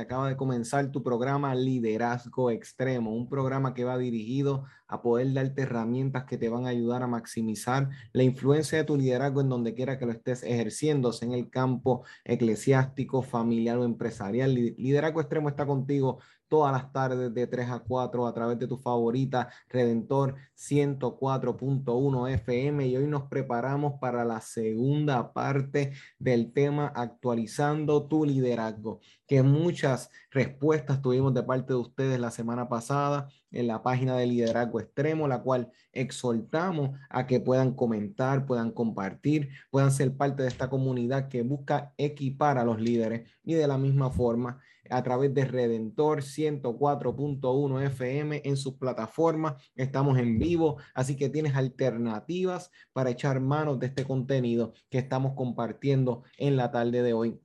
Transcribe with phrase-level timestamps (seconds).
[0.00, 5.62] Acaba de comenzar tu programa Liderazgo Extremo, un programa que va dirigido a poder darte
[5.62, 9.74] herramientas que te van a ayudar a maximizar la influencia de tu liderazgo en donde
[9.74, 14.54] quiera que lo estés ejerciendo, en el campo eclesiástico, familiar o empresarial.
[14.54, 18.78] Liderazgo Extremo está contigo todas las tardes de 3 a 4 a través de tu
[18.78, 28.06] favorita Redentor 104.1 FM y hoy nos preparamos para la segunda parte del tema actualizando
[28.08, 33.82] tu liderazgo, que muchas respuestas tuvimos de parte de ustedes la semana pasada en la
[33.82, 40.16] página de Liderazgo Extremo, la cual exhortamos a que puedan comentar, puedan compartir, puedan ser
[40.16, 44.60] parte de esta comunidad que busca equipar a los líderes y de la misma forma
[44.90, 49.54] a través de Redentor 104.1 FM en sus plataformas.
[49.76, 55.34] Estamos en vivo, así que tienes alternativas para echar manos de este contenido que estamos
[55.34, 57.40] compartiendo en la tarde de hoy.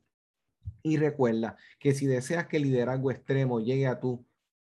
[0.81, 4.25] Y recuerda que si deseas que el liderazgo extremo llegue a tu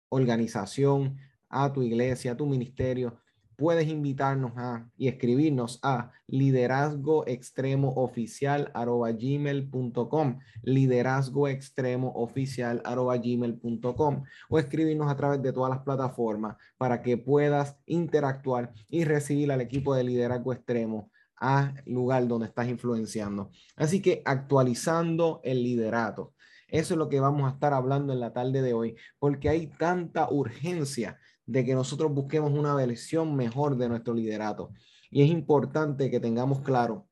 [0.09, 3.19] organización, a tu iglesia, a tu ministerio,
[3.59, 14.59] puedes invitarnos a y escribirnos a liderazgo extremo oficial gmail.com liderazgo extremo oficial gmail.com o
[14.61, 19.93] escribirnos a través de todas las plataformas para que puedas interactuar y recibir al equipo
[19.93, 23.51] de liderazgo extremo al lugar donde estás influenciando.
[23.75, 26.33] Así que actualizando el liderato.
[26.69, 29.69] Eso es lo que vamos a estar hablando en la tarde de hoy, porque hay
[29.69, 31.19] tanta urgencia
[31.49, 34.71] de que nosotros busquemos una versión mejor de nuestro liderato.
[35.11, 37.09] Y es importante que tengamos claro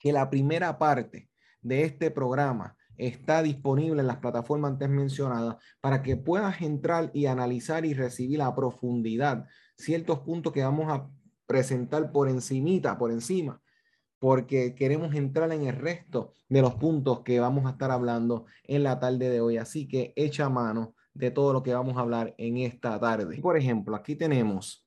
[0.00, 1.30] que la primera parte
[1.62, 7.26] de este programa está disponible en las plataformas antes mencionadas para que puedas entrar y
[7.26, 11.08] analizar y recibir a profundidad ciertos puntos que vamos a
[11.46, 13.62] presentar por encimita, por encima,
[14.18, 18.82] porque queremos entrar en el resto de los puntos que vamos a estar hablando en
[18.82, 19.56] la tarde de hoy.
[19.56, 23.40] Así que echa mano de todo lo que vamos a hablar en esta tarde.
[23.40, 24.86] Por ejemplo, aquí tenemos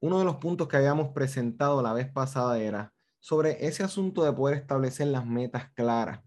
[0.00, 4.32] uno de los puntos que habíamos presentado la vez pasada era sobre ese asunto de
[4.32, 6.20] poder establecer las metas claras.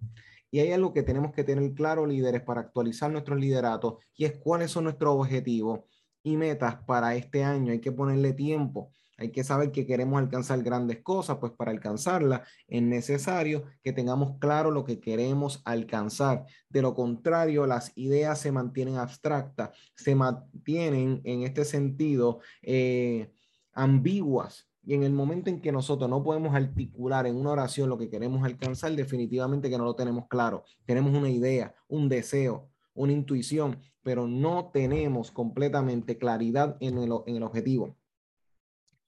[0.51, 4.33] Y hay algo que tenemos que tener claro, líderes, para actualizar nuestros lideratos, y es
[4.33, 5.79] cuáles son nuestros objetivos
[6.21, 7.71] y metas para este año.
[7.71, 8.91] Hay que ponerle tiempo.
[9.23, 14.37] Hay que saber que queremos alcanzar grandes cosas, pues para alcanzarlas es necesario que tengamos
[14.37, 16.45] claro lo que queremos alcanzar.
[16.67, 23.31] De lo contrario, las ideas se mantienen abstractas, se mantienen en este sentido eh,
[23.71, 24.67] ambiguas.
[24.85, 28.09] Y en el momento en que nosotros no podemos articular en una oración lo que
[28.09, 30.65] queremos alcanzar, definitivamente que no lo tenemos claro.
[30.85, 37.37] Tenemos una idea, un deseo, una intuición, pero no tenemos completamente claridad en el, en
[37.37, 37.95] el objetivo.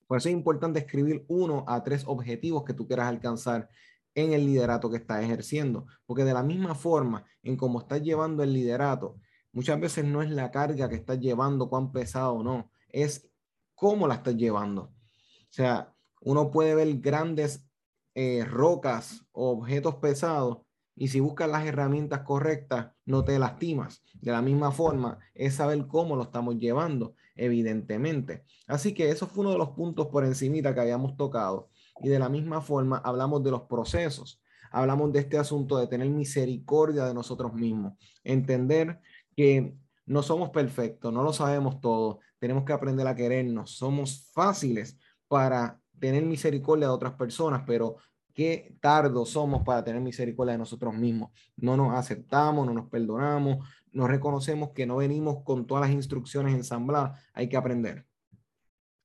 [0.08, 3.70] Por eso es importante escribir uno a tres objetivos que tú quieras alcanzar
[4.14, 8.44] en el liderato que estás ejerciendo, porque de la misma forma en cómo estás llevando
[8.44, 9.18] el liderato,
[9.52, 13.30] muchas veces no es la carga que estás llevando, cuán pesado o no, es
[13.74, 14.84] cómo la estás llevando.
[14.84, 17.68] O sea, uno puede ver grandes
[18.16, 20.60] eh, rocas o objetos pesados
[20.96, 24.02] y si buscas las herramientas correctas, no te lastimas.
[24.14, 28.44] De la misma forma, es saber cómo lo estamos llevando, evidentemente.
[28.68, 31.70] Así que eso fue uno de los puntos por encimita que habíamos tocado.
[32.02, 34.42] Y de la misma forma, hablamos de los procesos.
[34.72, 37.94] Hablamos de este asunto de tener misericordia de nosotros mismos.
[38.24, 39.00] Entender
[39.36, 39.76] que
[40.06, 42.20] no somos perfectos, no lo sabemos todo.
[42.40, 43.72] Tenemos que aprender a querernos.
[43.78, 44.98] Somos fáciles
[45.28, 47.98] para tener misericordia de otras personas, pero
[48.34, 51.32] qué tardos somos para tener misericordia de nosotros mismos.
[51.56, 53.66] No nos aceptamos, no nos perdonamos,
[53.96, 58.06] no reconocemos que no venimos con todas las instrucciones ensambladas, hay que aprender.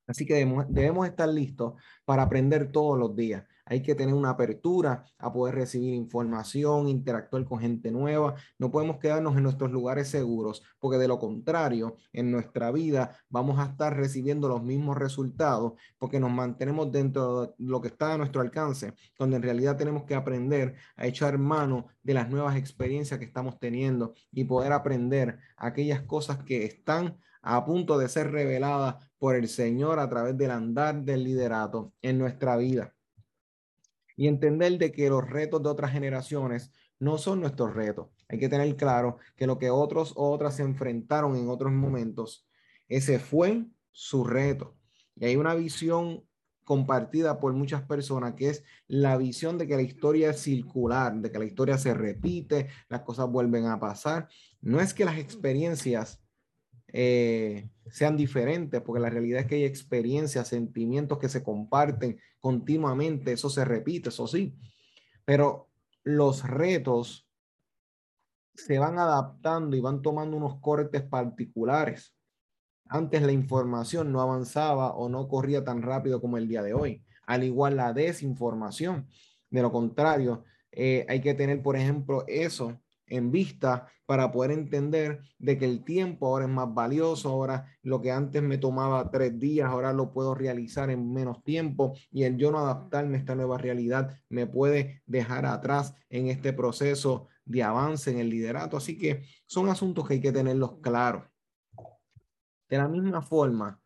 [0.05, 4.31] Así que debemos, debemos estar listos para aprender todos los días hay que tener una
[4.31, 8.35] apertura a poder recibir información, interactuar con gente nueva.
[8.59, 13.59] No podemos quedarnos en nuestros lugares seguros, porque de lo contrario, en nuestra vida vamos
[13.59, 18.17] a estar recibiendo los mismos resultados, porque nos mantenemos dentro de lo que está a
[18.17, 23.19] nuestro alcance, donde en realidad tenemos que aprender a echar mano de las nuevas experiencias
[23.19, 28.95] que estamos teniendo y poder aprender aquellas cosas que están a punto de ser reveladas
[29.17, 32.93] por el Señor a través del andar del liderato en nuestra vida.
[34.21, 38.09] Y entender de que los retos de otras generaciones no son nuestros retos.
[38.29, 42.47] Hay que tener claro que lo que otros o otras se enfrentaron en otros momentos,
[42.87, 44.77] ese fue su reto.
[45.15, 46.23] Y hay una visión
[46.63, 51.31] compartida por muchas personas, que es la visión de que la historia es circular, de
[51.31, 54.27] que la historia se repite, las cosas vuelven a pasar.
[54.61, 56.20] No es que las experiencias
[56.93, 63.33] eh, sean diferentes, porque la realidad es que hay experiencias, sentimientos que se comparten continuamente,
[63.33, 64.55] eso se repite, eso sí,
[65.25, 65.69] pero
[66.03, 67.27] los retos
[68.55, 72.13] se van adaptando y van tomando unos cortes particulares.
[72.87, 77.03] Antes la información no avanzaba o no corría tan rápido como el día de hoy,
[77.25, 79.07] al igual la desinformación.
[79.49, 85.21] De lo contrario, eh, hay que tener, por ejemplo, eso en vista para poder entender
[85.37, 89.37] de que el tiempo ahora es más valioso, ahora lo que antes me tomaba tres
[89.37, 93.35] días, ahora lo puedo realizar en menos tiempo y el yo no adaptarme a esta
[93.35, 98.77] nueva realidad me puede dejar atrás en este proceso de avance en el liderato.
[98.77, 101.25] Así que son asuntos que hay que tenerlos claros.
[102.69, 103.81] De la misma forma,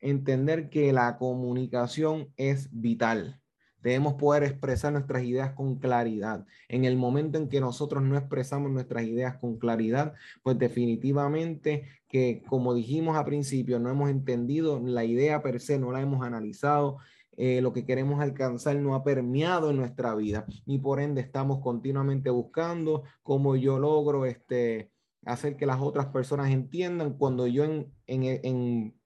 [0.00, 3.42] entender que la comunicación es vital.
[3.86, 6.44] Debemos poder expresar nuestras ideas con claridad.
[6.66, 12.42] En el momento en que nosotros no expresamos nuestras ideas con claridad, pues definitivamente que,
[12.48, 16.98] como dijimos al principio, no hemos entendido la idea per se, no la hemos analizado,
[17.36, 21.60] eh, lo que queremos alcanzar no ha permeado en nuestra vida y por ende estamos
[21.60, 24.90] continuamente buscando cómo yo logro este,
[25.24, 28.98] hacer que las otras personas entiendan cuando yo en, en,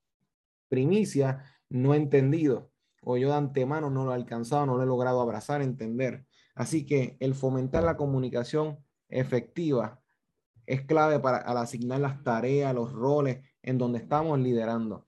[0.71, 2.70] primicia no he entendido
[3.01, 6.27] o yo de antemano no lo he alcanzado, no lo he logrado abrazar, entender.
[6.55, 10.01] Así que el fomentar la comunicación efectiva
[10.67, 15.07] es clave para al asignar las tareas, los roles en donde estamos liderando.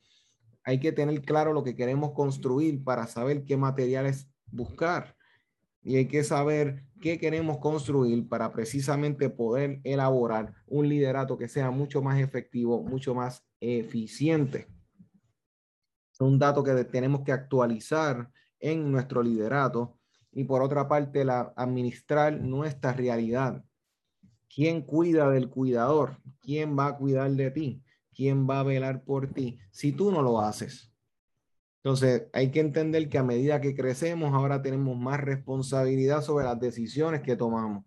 [0.65, 5.17] Hay que tener claro lo que queremos construir para saber qué materiales buscar
[5.83, 11.71] y hay que saber qué queremos construir para precisamente poder elaborar un liderato que sea
[11.71, 14.69] mucho más efectivo, mucho más eficiente.
[16.21, 18.31] Un dato que tenemos que actualizar
[18.61, 19.99] en nuestro liderato
[20.31, 23.65] y por otra parte la, administrar nuestra realidad.
[24.55, 26.19] ¿Quién cuida del cuidador?
[26.41, 27.83] ¿Quién va a cuidar de ti?
[28.15, 30.93] ¿Quién va a velar por ti si tú no lo haces?
[31.83, 36.61] Entonces, hay que entender que a medida que crecemos, ahora tenemos más responsabilidad sobre las
[36.61, 37.85] decisiones que tomamos.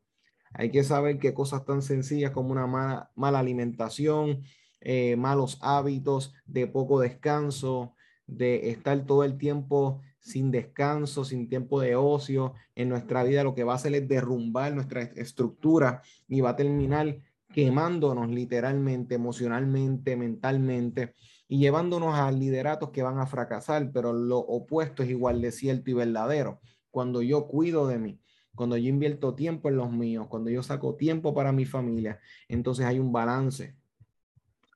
[0.54, 4.44] Hay que saber que cosas tan sencillas como una mala, mala alimentación,
[4.82, 7.95] eh, malos hábitos, de poco descanso,
[8.28, 13.54] de estar todo el tiempo sin descanso, sin tiempo de ocio en nuestra vida, lo
[13.54, 17.22] que va a hacer es derrumbar nuestra estructura y va a terminar
[17.54, 21.14] quemándonos literalmente, emocionalmente, mentalmente
[21.48, 25.92] y llevándonos a lideratos que van a fracasar, pero lo opuesto es igual de cierto
[25.92, 26.60] y verdadero.
[26.90, 28.20] Cuando yo cuido de mí,
[28.56, 32.86] cuando yo invierto tiempo en los míos, cuando yo saco tiempo para mi familia, entonces
[32.86, 33.76] hay un balance.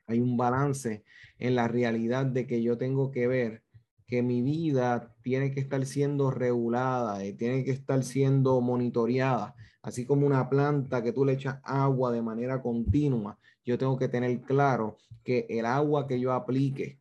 [0.10, 1.04] Hay un balance
[1.38, 3.64] en la realidad de que yo tengo que ver
[4.08, 10.08] que mi vida tiene que estar siendo regulada y tiene que estar siendo monitoreada, así
[10.08, 13.38] como una planta que tú le echas agua de manera continua.
[13.64, 17.00] Yo tengo que tener claro que el agua que yo aplique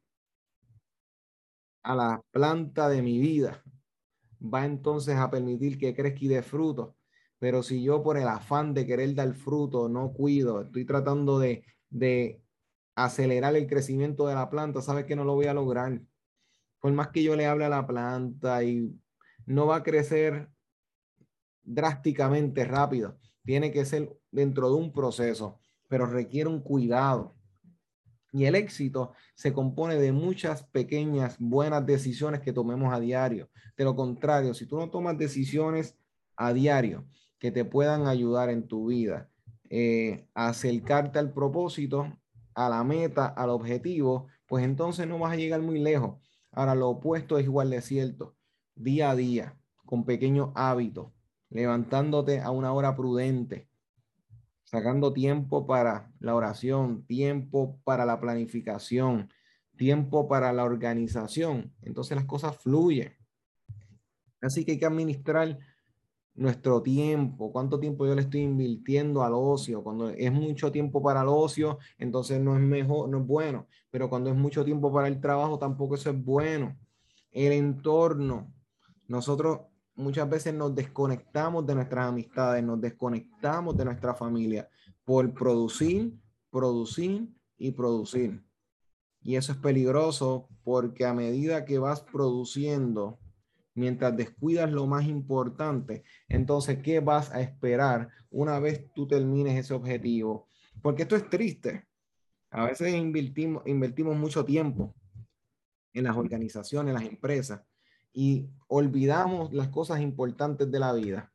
[1.82, 3.62] a la planta de mi vida
[4.42, 6.94] va entonces a permitir que crezca y dé fruto.
[7.38, 12.42] Pero si yo por el afán de querer dar fruto no cuido, estoy tratando de
[13.04, 16.00] acelerar el crecimiento de la planta, sabes que no lo voy a lograr
[16.80, 18.94] por más que yo le hable a la planta y
[19.46, 20.48] no va a crecer
[21.62, 23.18] drásticamente rápido.
[23.44, 27.34] Tiene que ser dentro de un proceso, pero requiere un cuidado.
[28.32, 33.48] Y el éxito se compone de muchas pequeñas buenas decisiones que tomemos a diario.
[33.76, 35.96] De lo contrario, si tú no tomas decisiones
[36.36, 37.06] a diario
[37.38, 39.30] que te puedan ayudar en tu vida,
[39.70, 42.18] eh, acercarte al propósito,
[42.58, 46.18] a la meta, al objetivo, pues entonces no vas a llegar muy lejos.
[46.50, 48.36] Ahora, lo opuesto es igual de cierto.
[48.74, 51.12] Día a día, con pequeños hábitos,
[51.50, 53.70] levantándote a una hora prudente,
[54.64, 59.30] sacando tiempo para la oración, tiempo para la planificación,
[59.76, 61.72] tiempo para la organización.
[61.82, 63.16] Entonces las cosas fluyen.
[64.40, 65.60] Así que hay que administrar
[66.38, 69.82] nuestro tiempo, cuánto tiempo yo le estoy invirtiendo al ocio.
[69.82, 73.66] Cuando es mucho tiempo para el ocio, entonces no es mejor, no es bueno.
[73.90, 76.78] Pero cuando es mucho tiempo para el trabajo, tampoco eso es bueno.
[77.32, 78.52] El entorno.
[79.08, 79.60] Nosotros
[79.96, 84.68] muchas veces nos desconectamos de nuestras amistades, nos desconectamos de nuestra familia
[85.04, 86.14] por producir,
[86.50, 88.44] producir y producir.
[89.22, 93.18] Y eso es peligroso porque a medida que vas produciendo,
[93.78, 99.72] mientras descuidas lo más importante, entonces, ¿qué vas a esperar una vez tú termines ese
[99.72, 100.48] objetivo?
[100.82, 101.86] Porque esto es triste.
[102.50, 104.94] A veces invertimos, mucho tiempo
[105.92, 107.62] en las organizaciones, en las empresas,
[108.12, 111.32] y olvidamos las cosas importantes de la vida.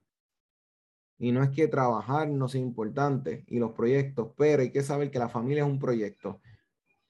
[1.19, 5.11] Y no es que trabajar no sea importante y los proyectos, pero hay que saber
[5.11, 6.41] que la familia es un proyecto.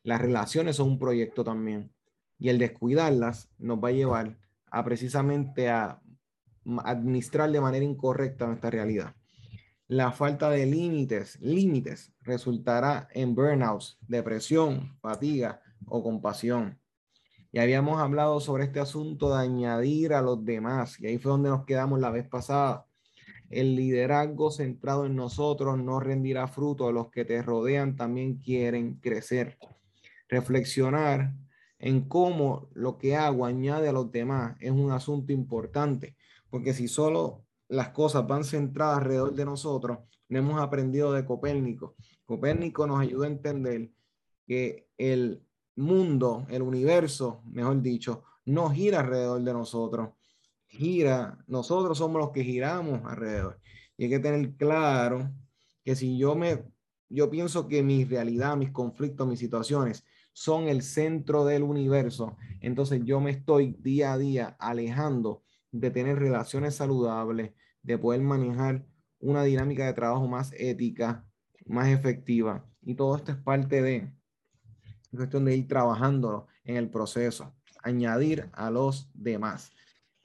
[0.04, 1.92] Las relaciones son un proyecto también.
[2.38, 4.38] Y el descuidarlas nos va a llevar
[4.74, 6.02] a precisamente a
[6.84, 9.16] administrar de manera incorrecta nuestra realidad.
[9.88, 16.80] La falta de límites, límites, resultará en burnouts, depresión, fatiga o compasión.
[17.52, 21.50] Y habíamos hablado sobre este asunto de añadir a los demás, y ahí fue donde
[21.50, 22.88] nos quedamos la vez pasada.
[23.52, 26.92] El liderazgo centrado en nosotros no rendirá fruto.
[26.92, 29.60] Los que te rodean también quieren crecer.
[30.28, 31.36] Reflexionar
[31.84, 36.16] en cómo lo que hago añade a los demás es un asunto importante,
[36.50, 39.98] porque si solo las cosas van centradas alrededor de nosotros,
[40.30, 41.96] no hemos aprendido de Copérnico.
[42.24, 43.92] Copérnico nos ayuda a entender
[44.48, 45.44] que el
[45.76, 50.12] mundo, el universo, mejor dicho, no gira alrededor de nosotros,
[50.68, 53.60] gira, nosotros somos los que giramos alrededor.
[53.98, 55.30] Y hay que tener claro
[55.84, 56.64] que si yo me,
[57.10, 63.02] yo pienso que mi realidad, mis conflictos, mis situaciones son el centro del universo, entonces
[63.04, 68.86] yo me estoy día a día alejando de tener relaciones saludables, de poder manejar
[69.20, 71.26] una dinámica de trabajo más ética,
[71.66, 72.66] más efectiva.
[72.82, 74.14] Y todo esto es parte de
[75.16, 79.72] cuestión de ir trabajando en el proceso, añadir a los demás.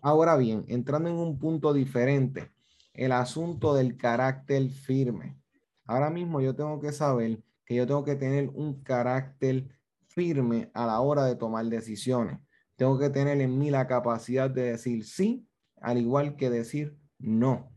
[0.00, 2.50] Ahora bien, entrando en un punto diferente,
[2.94, 5.40] el asunto del carácter firme.
[5.86, 9.68] Ahora mismo yo tengo que saber que yo tengo que tener un carácter
[10.18, 12.40] firme a la hora de tomar decisiones.
[12.74, 15.46] Tengo que tener en mí la capacidad de decir sí,
[15.80, 17.72] al igual que decir no.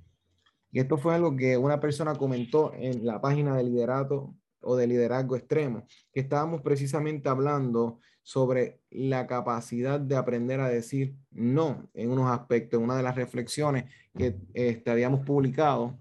[0.71, 4.87] Y esto fue algo que una persona comentó en la página de liderato o de
[4.87, 12.09] liderazgo extremo, que estábamos precisamente hablando sobre la capacidad de aprender a decir no en
[12.09, 13.85] unos aspectos, una de las reflexiones
[14.17, 15.99] que este, habíamos publicado.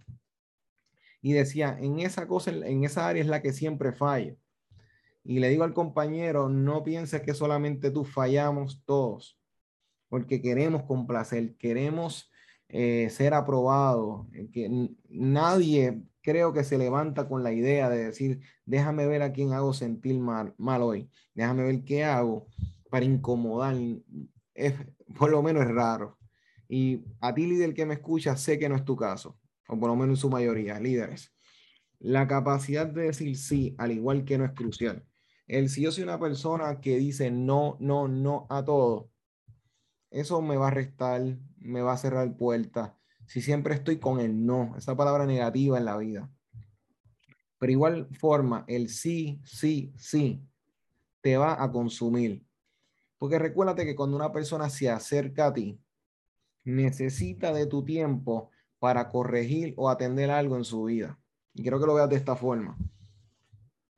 [1.20, 4.36] Y decía, en esa cosa, en esa área es la que siempre falla.
[5.24, 9.38] Y le digo al compañero, no pienses que solamente tú fallamos todos,
[10.08, 12.30] porque queremos complacer, queremos
[12.68, 18.40] eh, ser aprobados, eh, que nadie creo que se levanta con la idea de decir,
[18.64, 22.46] déjame ver a quién hago sentir mal, mal hoy, déjame ver qué hago
[22.90, 23.76] para incomodar.
[24.54, 24.74] Es,
[25.18, 26.18] por lo menos es raro.
[26.68, 29.88] Y a ti, líder que me escucha, sé que no es tu caso, o por
[29.88, 31.34] lo menos en su mayoría, líderes.
[31.98, 35.04] La capacidad de decir sí, al igual que no es crucial.
[35.50, 39.10] El si yo soy una persona que dice no, no, no a todo,
[40.08, 42.92] eso me va a restar, me va a cerrar puertas.
[43.26, 46.30] Si siempre estoy con el no, esa palabra negativa en la vida.
[47.58, 50.40] Pero igual forma, el sí, sí, sí,
[51.20, 52.46] te va a consumir.
[53.18, 55.80] Porque recuérdate que cuando una persona se acerca a ti,
[56.62, 61.18] necesita de tu tiempo para corregir o atender algo en su vida.
[61.54, 62.78] Y quiero que lo veas de esta forma.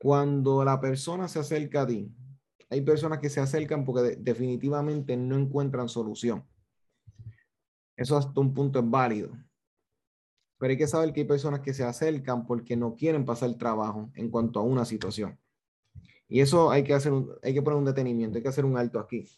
[0.03, 2.13] Cuando la persona se acerca a ti,
[2.69, 6.45] hay personas que se acercan porque definitivamente no encuentran solución.
[7.95, 9.31] Eso hasta un punto es válido.
[10.57, 14.11] Pero hay que saber que hay personas que se acercan porque no quieren pasar trabajo
[14.15, 15.39] en cuanto a una situación.
[16.27, 18.99] Y eso hay que hacer, hay que poner un detenimiento, hay que hacer un alto
[18.99, 19.29] aquí.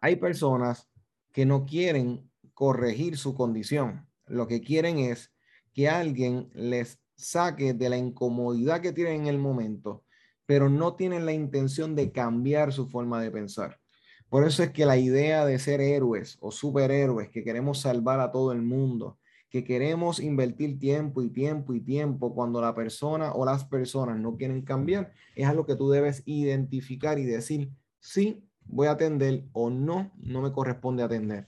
[0.00, 0.90] Hay personas
[1.30, 4.08] que no quieren corregir su condición.
[4.26, 5.32] Lo que quieren es
[5.72, 10.04] que alguien les saque de la incomodidad que tienen en el momento,
[10.46, 13.80] pero no tienen la intención de cambiar su forma de pensar.
[14.28, 18.32] Por eso es que la idea de ser héroes o superhéroes, que queremos salvar a
[18.32, 19.18] todo el mundo,
[19.48, 24.36] que queremos invertir tiempo y tiempo y tiempo cuando la persona o las personas no
[24.36, 29.70] quieren cambiar, es algo que tú debes identificar y decir, sí, voy a atender o
[29.70, 31.46] no, no me corresponde atender.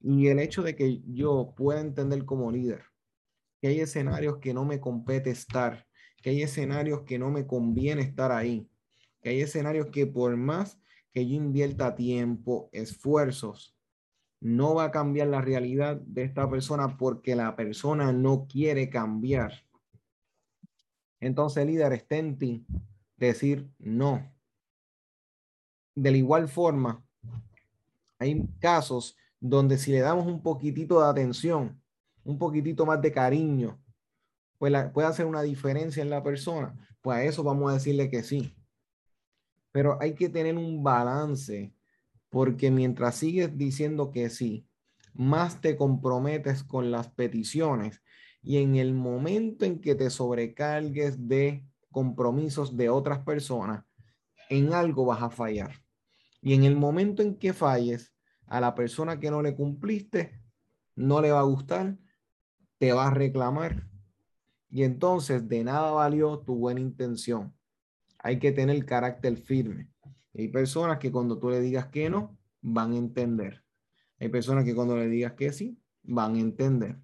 [0.00, 2.89] Y el hecho de que yo pueda entender como líder
[3.60, 5.86] que hay escenarios que no me compete estar,
[6.22, 8.68] que hay escenarios que no me conviene estar ahí,
[9.22, 10.80] que hay escenarios que por más
[11.12, 13.76] que yo invierta tiempo, esfuerzos,
[14.40, 19.52] no va a cambiar la realidad de esta persona porque la persona no quiere cambiar.
[21.20, 22.66] Entonces, líder, está en ti
[23.16, 24.32] decir no.
[25.94, 27.04] De igual forma,
[28.18, 31.79] hay casos donde si le damos un poquitito de atención,
[32.24, 33.80] un poquitito más de cariño,
[34.58, 38.22] pues puede hacer una diferencia en la persona, pues a eso vamos a decirle que
[38.22, 38.54] sí.
[39.72, 41.72] Pero hay que tener un balance
[42.28, 44.66] porque mientras sigues diciendo que sí,
[45.14, 48.02] más te comprometes con las peticiones
[48.42, 53.84] y en el momento en que te sobrecargues de compromisos de otras personas,
[54.48, 55.72] en algo vas a fallar.
[56.40, 58.14] Y en el momento en que falles,
[58.46, 60.42] a la persona que no le cumpliste,
[60.96, 61.96] no le va a gustar,
[62.80, 63.86] te va a reclamar.
[64.70, 67.54] Y entonces de nada valió tu buena intención.
[68.18, 69.90] Hay que tener carácter firme.
[70.34, 73.62] Hay personas que cuando tú le digas que no, van a entender.
[74.18, 76.96] Hay personas que cuando le digas que sí, van a entender.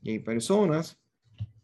[0.00, 0.98] Y hay personas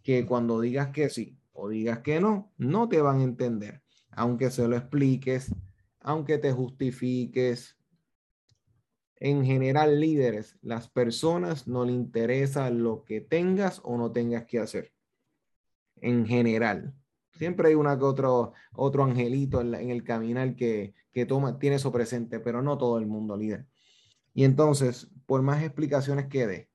[0.03, 3.83] que cuando digas que sí o digas que no, no te van a entender.
[4.11, 5.55] Aunque se lo expliques,
[6.01, 7.79] aunque te justifiques.
[9.17, 14.59] En general, líderes, las personas no le interesa lo que tengas o no tengas que
[14.59, 14.93] hacer.
[16.01, 16.95] En general.
[17.33, 21.91] Siempre hay una que otro, otro angelito en, el caminar que, que toma, tiene eso
[21.91, 23.67] presente, pero no todo el mundo, líder.
[24.35, 26.71] Y entonces, por más explicaciones que dé,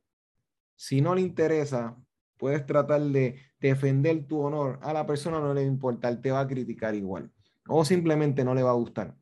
[0.75, 1.98] si no le interesa,
[2.38, 4.79] puedes tratar de defender tu honor.
[4.81, 7.31] A la persona no le va a te va a criticar igual.
[7.67, 9.15] O simplemente no le va a gustar.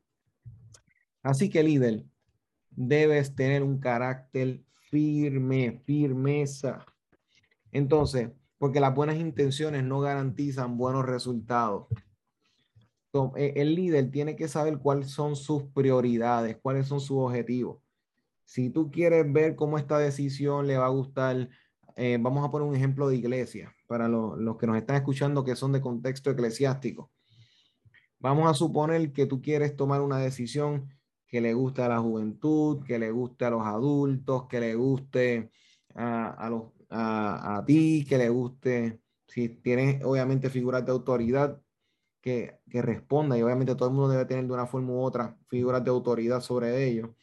[1.22, 2.04] Así que líder,
[2.70, 6.84] debes tener un carácter firme, firmeza.
[7.72, 11.86] Entonces, porque las buenas intenciones no garantizan buenos resultados.
[13.36, 17.78] E, el líder tiene que saber cuáles son sus prioridades, cuáles son sus objetivos.
[18.44, 21.48] Si tú quieres ver cómo esta decisión le va a gustar,
[21.96, 25.56] eh, vamos a poner un ejemplo de iglesia para los que nos están escuchando que
[25.56, 27.10] son de contexto eclesiástico.
[28.20, 30.88] Vamos a suponer que tú quieres tomar una decisión
[31.28, 35.52] que le guste a la juventud, que le guste a los adultos, que le guste
[35.94, 41.60] a, los a, ti, que le guste, si tienes obviamente figuras de autoridad
[42.20, 45.36] que, que responda y obviamente todo el mundo debe tener de una forma u otra
[45.48, 47.14] figuras de autoridad sobre ello.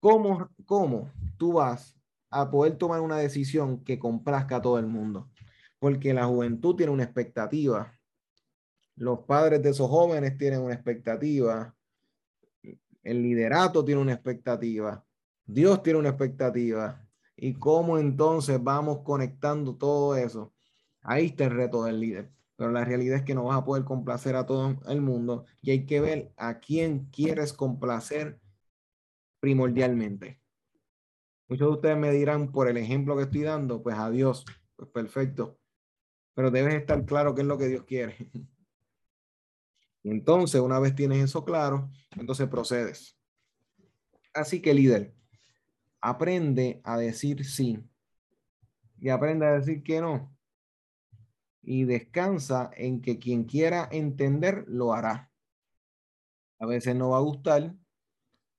[0.00, 1.98] ¿Cómo, ¿Cómo tú vas
[2.30, 5.30] a poder tomar una decisión que complazca a todo el mundo?
[5.78, 7.98] Porque la juventud tiene una expectativa.
[8.94, 11.74] Los padres de esos jóvenes tienen una expectativa.
[13.08, 15.02] El liderato tiene una expectativa.
[15.46, 17.02] Dios tiene una expectativa
[17.36, 20.52] y cómo entonces vamos conectando todo eso.
[21.00, 22.30] Ahí está el reto del líder.
[22.56, 25.70] Pero la realidad es que no vas a poder complacer a todo el mundo y
[25.70, 28.38] hay que ver a quién quieres complacer
[29.40, 30.42] primordialmente.
[31.48, 34.44] Muchos de ustedes me dirán por el ejemplo que estoy dando, pues adiós,
[34.76, 35.58] pues perfecto.
[36.34, 38.30] Pero debes estar claro qué es lo que Dios quiere.
[40.04, 43.16] Entonces, una vez tienes eso claro, entonces procedes.
[44.32, 45.14] Así que líder,
[46.00, 47.82] aprende a decir sí
[49.00, 50.34] y aprende a decir que no.
[51.62, 55.30] Y descansa en que quien quiera entender lo hará.
[56.58, 57.74] A veces no va a gustar,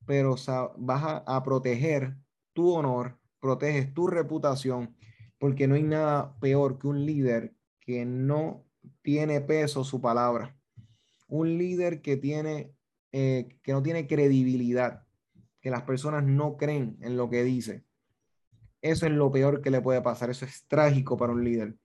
[0.06, 0.36] pero
[0.78, 2.15] vas a, proteger
[2.54, 4.95] tu honor, proteges tu reputación,
[5.38, 8.65] porque no hay nada peor que un líder que no
[9.02, 10.58] tiene peso su palabra.
[11.29, 12.73] Un líder que tiene
[13.11, 15.03] eh, que no tiene credibilidad
[15.61, 17.83] que las personas no creen en lo que dice.
[18.81, 20.29] Eso es lo peor que le puede pasar.
[20.29, 21.75] Eso es trágico para un líder.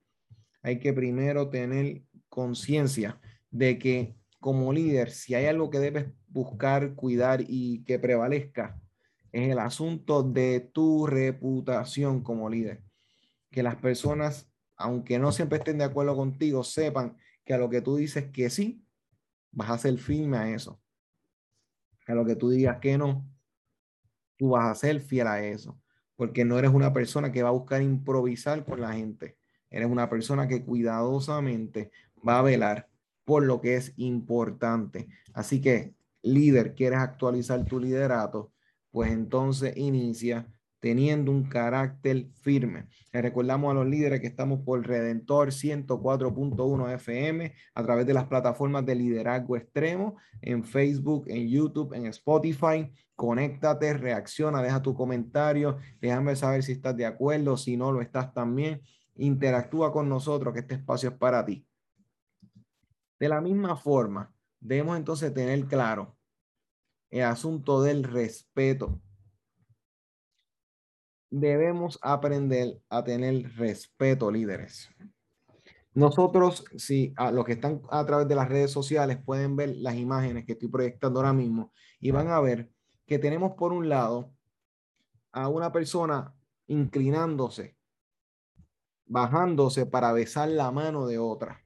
[0.61, 6.93] Hay que primero tener conciencia de que como líder, si hay algo que debes buscar,
[6.93, 8.79] cuidar y que prevalezca,
[9.31, 12.83] es el asunto de tu reputación como líder.
[13.51, 17.81] Que las personas, aunque no siempre estén de acuerdo contigo, sepan que a lo que
[17.81, 18.84] tú dices que sí,
[19.55, 20.79] vas a ser firme a eso.
[22.05, 23.25] A lo que tú digas que no,
[24.37, 25.81] tú vas a ser fiel a eso,
[26.15, 29.37] porque no eres una persona que va a buscar improvisar con la gente,
[29.71, 31.91] eres una persona que cuidadosamente
[32.27, 32.89] va a velar
[33.23, 35.07] por lo que es importante.
[35.33, 38.51] Así que, líder, quieres actualizar tu liderato,
[38.91, 40.47] pues entonces inicia
[40.85, 42.85] teniendo un carácter firme.
[43.11, 48.25] Le recordamos a los líderes que estamos por Redentor 104.1 FM a través de las
[48.25, 52.93] plataformas de liderazgo extremo en Facebook, en YouTube, en Spotify.
[53.15, 58.31] Conéctate, reacciona, deja tu comentario, déjame saber si estás de acuerdo, si no lo estás
[58.31, 58.79] también.
[59.15, 61.65] Interactúa con nosotros, que este espacio es para ti.
[63.19, 66.15] De la misma forma, debemos entonces tener claro
[67.09, 69.01] el asunto del respeto
[71.39, 74.89] debemos aprender a tener respeto, líderes.
[75.93, 79.95] Nosotros, si a los que están a través de las redes sociales pueden ver las
[79.95, 82.71] imágenes que estoy proyectando ahora mismo y van a ver
[83.05, 84.33] que tenemos por un lado
[85.33, 86.33] a una persona
[86.67, 87.75] inclinándose,
[89.05, 91.61] bajándose para besar la mano de otra.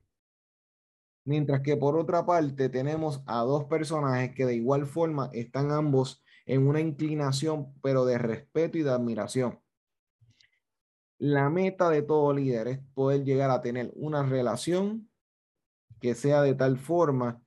[1.25, 6.23] Mientras que por otra parte tenemos a dos personajes que de igual forma están ambos
[6.49, 9.59] en una inclinación, pero de respeto y de admiración.
[11.19, 15.07] La meta de todo líder es poder llegar a tener una relación
[16.01, 17.39] que sea de tal forma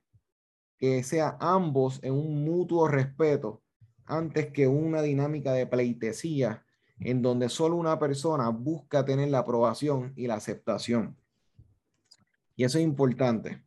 [0.79, 3.65] que sea ambos en un mutuo respeto
[4.05, 6.65] antes que una dinámica de pleitesía
[7.01, 11.17] en donde solo una persona busca tener la aprobación y la aceptación.
[12.55, 13.65] Y eso es importante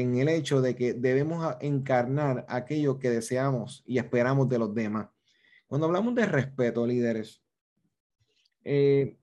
[0.00, 5.08] en el hecho de que debemos encarnar aquello que deseamos y esperamos de los demás.
[5.66, 7.42] Cuando hablamos de respeto, líderes,
[8.64, 9.18] eh,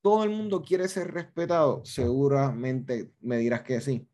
[0.00, 1.84] todo el mundo quiere ser respetado.
[1.84, 4.08] Seguramente me dirás que sí.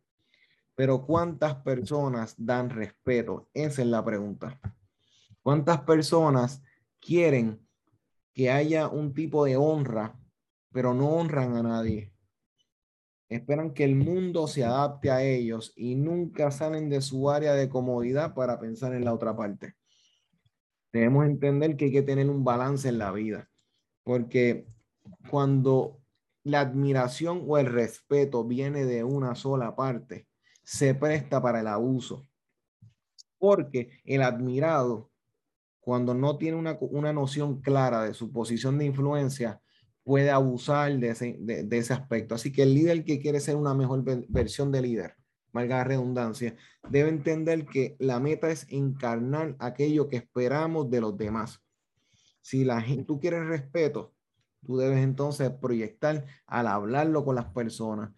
[0.75, 3.49] Pero ¿cuántas personas dan respeto?
[3.55, 4.61] Esa es la pregunta.
[5.43, 6.61] ¿Cuántas personas
[7.01, 7.65] quieren
[8.35, 10.19] que haya un tipo de honra,
[10.73, 12.13] pero no honran a nadie?
[13.29, 17.69] Esperan que el mundo se adapte a ellos y nunca salen de su área de
[17.69, 19.75] comodidad para pensar en la otra parte.
[20.93, 23.51] Debemos entender que hay que tener un balance en la vida,
[24.03, 24.67] porque
[25.31, 26.01] cuando
[26.43, 30.27] la admiración o el respeto viene de una sola parte,
[30.63, 32.27] se presta para el abuso.
[33.39, 35.11] Porque el admirado,
[35.81, 39.61] cuando no tiene una, noción clara de su posición de influencia,
[40.09, 42.35] puede abusar de ese, aspecto.
[42.35, 45.17] Así que el líder que quiere ser una mejor versión de líder,
[45.53, 46.57] valga la redundancia,
[46.89, 51.61] debe entender que la meta es encarnar aquello que esperamos de los demás.
[52.41, 54.15] Si la gente, tú quieres respeto,
[54.65, 58.11] tú debes entonces proyectar al hablarlo con las personas,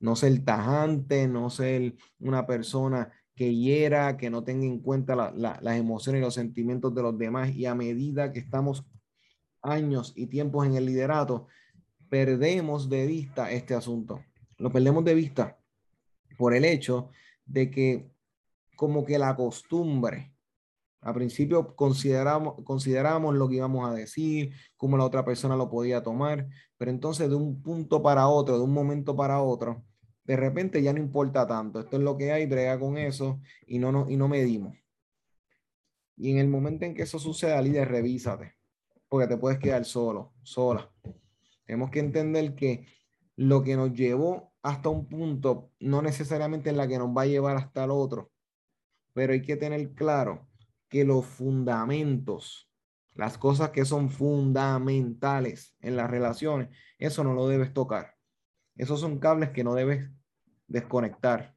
[0.00, 5.76] no ser tajante, no ser una persona que hiera, que no tenga en cuenta las
[5.76, 7.54] emociones y los sentimientos de los demás.
[7.54, 8.86] Y a medida que estamos
[9.64, 11.48] años y tiempos en el liderato,
[12.08, 14.22] perdemos de vista este asunto.
[14.58, 15.58] Lo perdemos de vista
[16.38, 17.10] por el hecho
[17.44, 18.10] de que
[18.76, 20.32] como que la costumbre,
[21.00, 26.02] a principio consideramos, consideramos lo que íbamos a decir, cómo la otra persona lo podía
[26.02, 29.84] tomar, pero entonces de un punto para otro, de un momento para otro,
[30.24, 31.80] de repente ya no importa tanto.
[31.80, 34.76] Esto es lo que hay, brega con eso y no, no, y no medimos.
[36.16, 38.54] Y en el momento en que eso suceda, líder, revísate,
[39.14, 40.90] porque te puedes quedar solo, sola.
[41.64, 42.88] Tenemos que entender que
[43.36, 47.26] lo que nos llevó hasta un punto no necesariamente es la que nos va a
[47.26, 48.32] llevar hasta el otro,
[49.12, 50.48] pero hay que tener claro
[50.88, 52.68] que los fundamentos,
[53.12, 58.16] las cosas que son fundamentales en las relaciones, eso no lo debes tocar.
[58.74, 60.10] Esos son cables que no debes
[60.66, 61.54] desconectar.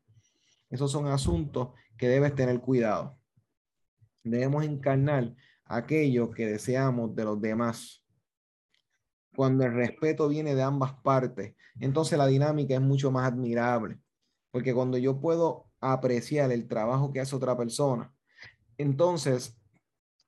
[0.69, 3.17] Esos son asuntos que debes tener cuidado.
[4.23, 5.33] Debemos encarnar
[5.67, 8.03] aquello que deseamos de los demás.
[9.35, 13.99] Cuando el respeto viene de ambas partes, entonces la dinámica es mucho más admirable.
[14.51, 18.11] Porque cuando yo puedo apreciar el trabajo que hace otra persona,
[18.77, 19.57] entonces,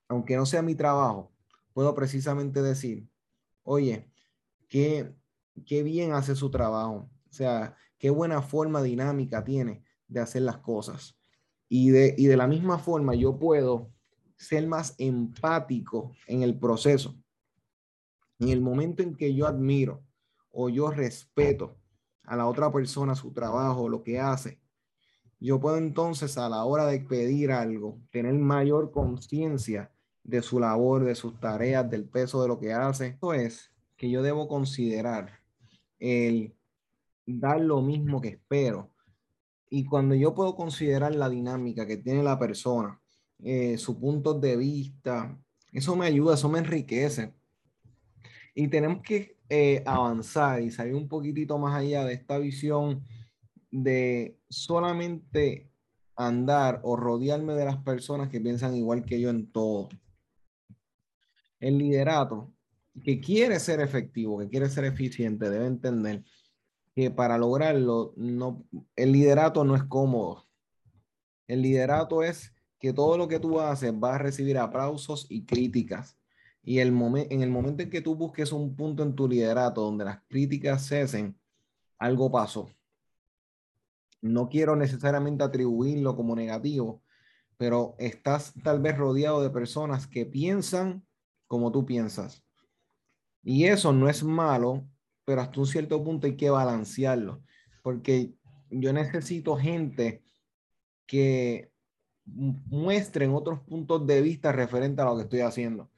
[0.07, 1.31] aunque no sea mi trabajo,
[1.73, 3.07] puedo precisamente decir,
[3.63, 4.11] oye,
[4.67, 5.15] qué,
[5.65, 10.57] qué bien hace su trabajo, o sea, qué buena forma dinámica tiene de hacer las
[10.57, 11.17] cosas.
[11.67, 13.91] Y de, y de la misma forma yo puedo
[14.39, 17.15] ser más empático en el proceso.
[18.39, 20.01] En el momento en que yo admiro
[20.51, 21.77] o yo respeto
[22.23, 24.61] a la otra persona su trabajo, lo que hace,
[25.41, 29.91] yo puedo entonces a la hora de pedir algo tener mayor conciencia
[30.23, 33.07] de su labor, de sus tareas, del peso de lo que hace.
[33.07, 35.39] Esto es que yo debo considerar
[35.97, 36.55] el
[37.25, 38.89] dar lo mismo que espero.
[39.69, 42.98] Y cuando yo puedo considerar la dinámica que tiene la persona,
[43.43, 45.37] eh, su punto de vista,
[45.71, 47.33] eso me ayuda, eso me enriquece.
[48.53, 53.05] Y tenemos que eh, avanzar y salir un poquitito más allá de esta visión
[53.71, 55.71] de solamente
[56.15, 59.89] andar o rodearme de las personas que piensan igual que yo en todo.
[61.59, 62.53] El liderato
[63.03, 66.23] que quiere ser efectivo, que quiere ser eficiente, debe entender
[66.93, 70.47] que para lograrlo, no, el liderato no es cómodo.
[71.47, 76.17] El liderato es que todo lo que tú haces va a recibir aplausos y críticas.
[76.63, 76.89] Y el
[77.29, 80.87] en el momento en que tú busques un punto en tu liderato donde las críticas
[80.87, 81.37] cesen,
[81.97, 82.69] algo pasó.
[84.21, 87.01] No quiero necesariamente atribuirlo como negativo,
[87.57, 91.05] pero estás tal vez rodeado de personas que piensan
[91.47, 92.43] como tú piensas.
[93.43, 94.85] Y eso no es malo,
[95.25, 97.41] pero hasta un cierto punto hay que balancearlo,
[97.81, 98.33] porque
[98.69, 100.23] yo necesito gente
[101.05, 101.71] que
[102.35, 105.89] muestren otros puntos de vista referente a lo que estoy haciendo,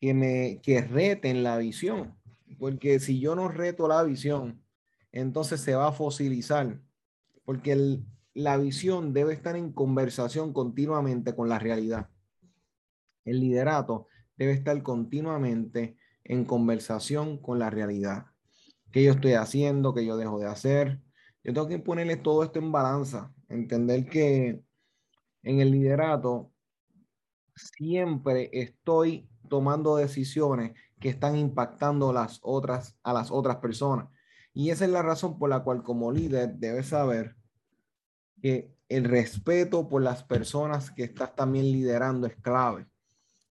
[0.00, 2.16] que me que reten la visión,
[2.58, 4.62] porque si yo no reto la visión,
[5.12, 6.80] entonces se va a fosilizar
[7.46, 8.00] porque
[8.34, 12.10] la visión debe estar en conversación continuamente con la realidad.
[13.24, 18.26] El liderato debe estar continuamente en conversación con la realidad.
[18.92, 19.94] ¿Qué yo estoy haciendo?
[19.94, 21.00] ¿Qué yo dejo de hacer?
[21.44, 24.60] Yo tengo que ponerle todo esto en balanza, entender que
[25.46, 26.50] en el liderato
[27.54, 34.08] siempre estoy tomando decisiones que están impactando las otras, a las otras personas.
[34.52, 37.36] Y esa es la razón por la cual como líder debes saber
[38.42, 42.88] que el respeto por las personas que estás también liderando es clave.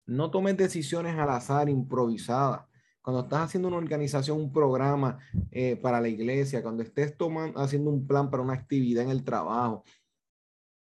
[0.08, 2.66] No tomes decisiones al azar, improvisadas.
[3.04, 5.20] Cuando estás haciendo una organización, un programa
[5.52, 9.24] eh, para la iglesia, cuando estés tomando, haciendo un plan para una actividad en el
[9.24, 9.84] trabajo,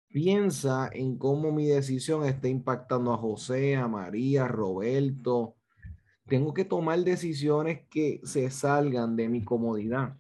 [0.10, 5.56] piensa en cómo mi decisión está impactando a José, a María, a Roberto.
[6.28, 10.18] Tengo que tomar decisiones que se salgan de mi comodidad.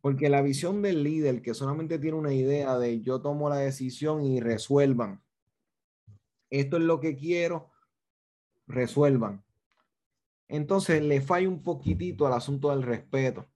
[0.00, 4.22] Porque la visión del líder que solamente tiene una idea de yo tomo la decisión
[4.22, 5.22] y resuelvan.
[6.50, 7.70] Esto es lo que quiero,
[8.66, 9.44] resuelvan.
[10.48, 13.46] Entonces le falla un poquitito al asunto del respeto.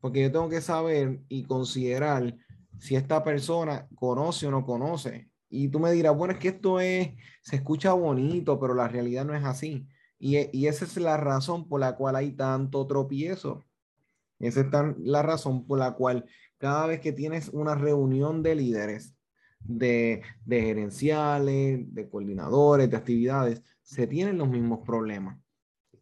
[0.00, 2.36] Porque yo tengo que saber y considerar
[2.78, 5.30] si esta persona conoce o no conoce.
[5.48, 7.10] Y tú me dirás, bueno, es que esto es,
[7.42, 9.86] se escucha bonito, pero la realidad no es así.
[10.18, 13.66] Y, y esa es la razón por la cual hay tanto tropiezo.
[14.38, 14.66] Esa es
[14.98, 16.26] la razón por la cual
[16.58, 19.14] cada vez que tienes una reunión de líderes,
[19.60, 25.38] de, de gerenciales, de coordinadores, de actividades, se tienen los mismos problemas.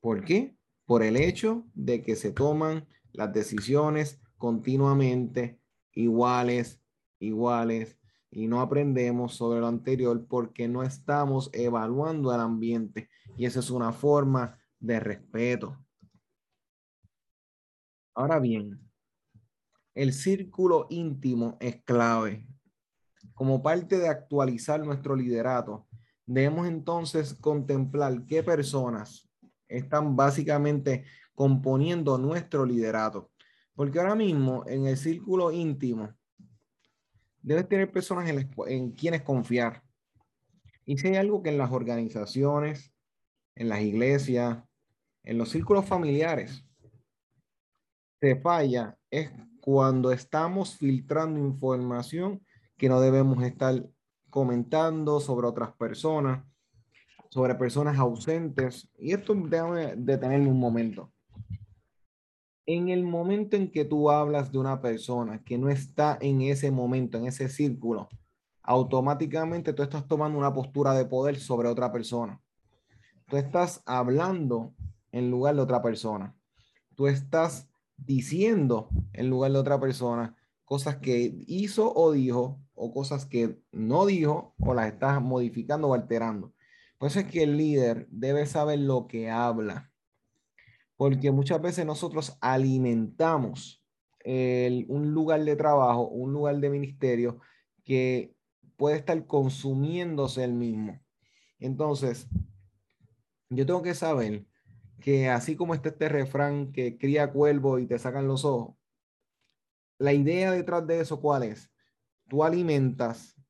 [0.00, 0.56] ¿Por qué?
[0.84, 5.58] Por el hecho de que se toman las decisiones continuamente
[5.96, 6.80] iguales,
[7.18, 7.98] iguales,
[8.30, 13.08] y no aprendemos sobre lo anterior porque no estamos evaluando el ambiente.
[13.36, 15.78] Y esa es una forma de respeto.
[18.14, 18.78] Ahora bien,
[19.94, 22.46] el círculo íntimo es clave.
[23.34, 25.86] Como parte de actualizar nuestro liderato,
[26.26, 29.30] debemos entonces contemplar qué personas
[29.68, 31.04] están básicamente
[31.34, 33.30] componiendo nuestro liderato.
[33.76, 36.08] Porque ahora mismo en el círculo íntimo
[37.42, 38.28] debes tener personas
[38.66, 39.82] en, quienes confiar.
[40.86, 42.92] Y si hay algo que en las organizaciones,
[43.54, 44.64] en las iglesias,
[45.22, 46.64] en los círculos familiares,
[48.18, 52.42] se falla, es cuando estamos filtrando información
[52.78, 53.86] que no debemos estar
[54.30, 56.42] comentando sobre otras personas,
[57.28, 58.88] sobre personas ausentes.
[58.96, 61.12] Y esto déjame detenerme un momento
[62.66, 66.72] en el momento en que tú hablas de una persona que no está en ese
[66.72, 68.08] momento, en ese círculo,
[68.62, 72.42] automáticamente tú estás tomando una postura de poder sobre otra persona.
[73.28, 74.74] Tú estás hablando
[75.12, 76.36] en lugar de otra persona.
[76.96, 83.26] Tú estás diciendo en lugar de otra persona cosas que hizo o dijo o cosas
[83.26, 86.52] que no dijo o las estás modificando o alterando.
[86.98, 89.92] Por eso es que el líder debe saber lo que habla
[90.96, 93.82] porque muchas veces nosotros alimentamos
[94.24, 97.40] un lugar de trabajo, un lugar de ministerio
[97.84, 98.34] que
[98.76, 101.00] puede estar consumiéndose el mismo.
[101.58, 102.28] Entonces,
[103.48, 104.44] yo tengo que saber
[105.00, 108.76] que así como está este refrán que cría cuervo y te sacan los ojos,
[109.98, 111.70] la idea detrás de eso, ¿cuál es?
[112.28, 113.40] Tú alimentas,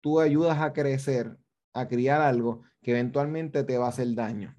[0.00, 1.36] tú ayudas a crecer,
[1.72, 4.56] a criar algo que eventualmente te va a hacer daño.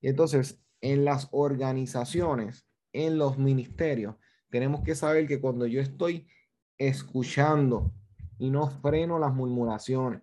[0.00, 4.16] Y entonces, en las organizaciones, en los ministerios,
[4.50, 6.28] tenemos que saber que cuando yo estoy
[6.76, 7.94] escuchando
[8.38, 10.20] y no freno las murmuraciones,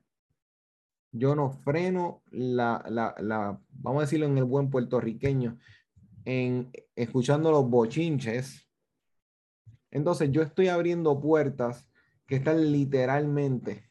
[1.12, 5.58] yo no freno la, la, la, vamos a decirlo en el buen puertorriqueño,
[6.26, 8.70] en escuchando los bochinches,
[9.90, 11.90] entonces yo estoy abriendo puertas
[12.28, 13.90] que están literalmente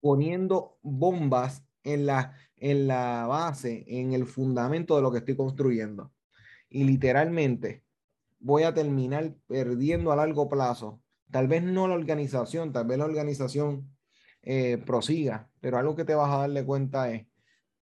[0.00, 6.12] poniendo bombas en la en la base, en el fundamento de lo que estoy construyendo.
[6.68, 7.84] Y literalmente
[8.38, 11.02] voy a terminar perdiendo a largo plazo.
[11.30, 13.90] Tal vez no la organización, tal vez la organización
[14.42, 17.26] eh, prosiga, pero algo que te vas a darle cuenta es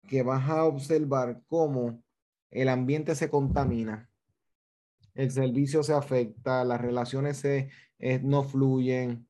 [0.08, 2.02] que vas a observar cómo
[2.50, 4.10] el ambiente se contamina,
[5.14, 9.26] el servicio se afecta, las relaciones se, eh, no fluyen,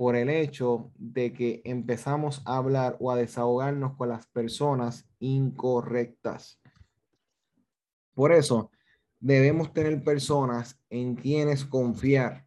[0.00, 6.58] por el hecho de que empezamos a hablar o a desahogarnos con las personas incorrectas.
[8.14, 8.70] Por eso
[9.18, 12.46] debemos tener personas en quienes confiar.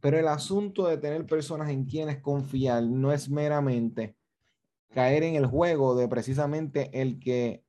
[0.00, 4.16] Pero el asunto de tener personas en quienes confiar no es meramente
[4.92, 7.62] caer en el juego de precisamente el que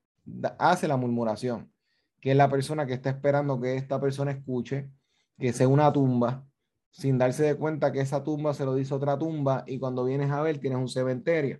[0.57, 1.71] hace la murmuración,
[2.19, 4.89] que es la persona que está esperando que esta persona escuche,
[5.38, 6.46] que sea una tumba,
[6.91, 10.32] sin darse de cuenta que esa tumba se lo dice otra tumba y cuando vienes
[10.32, 11.60] a ver tienes un cementerio.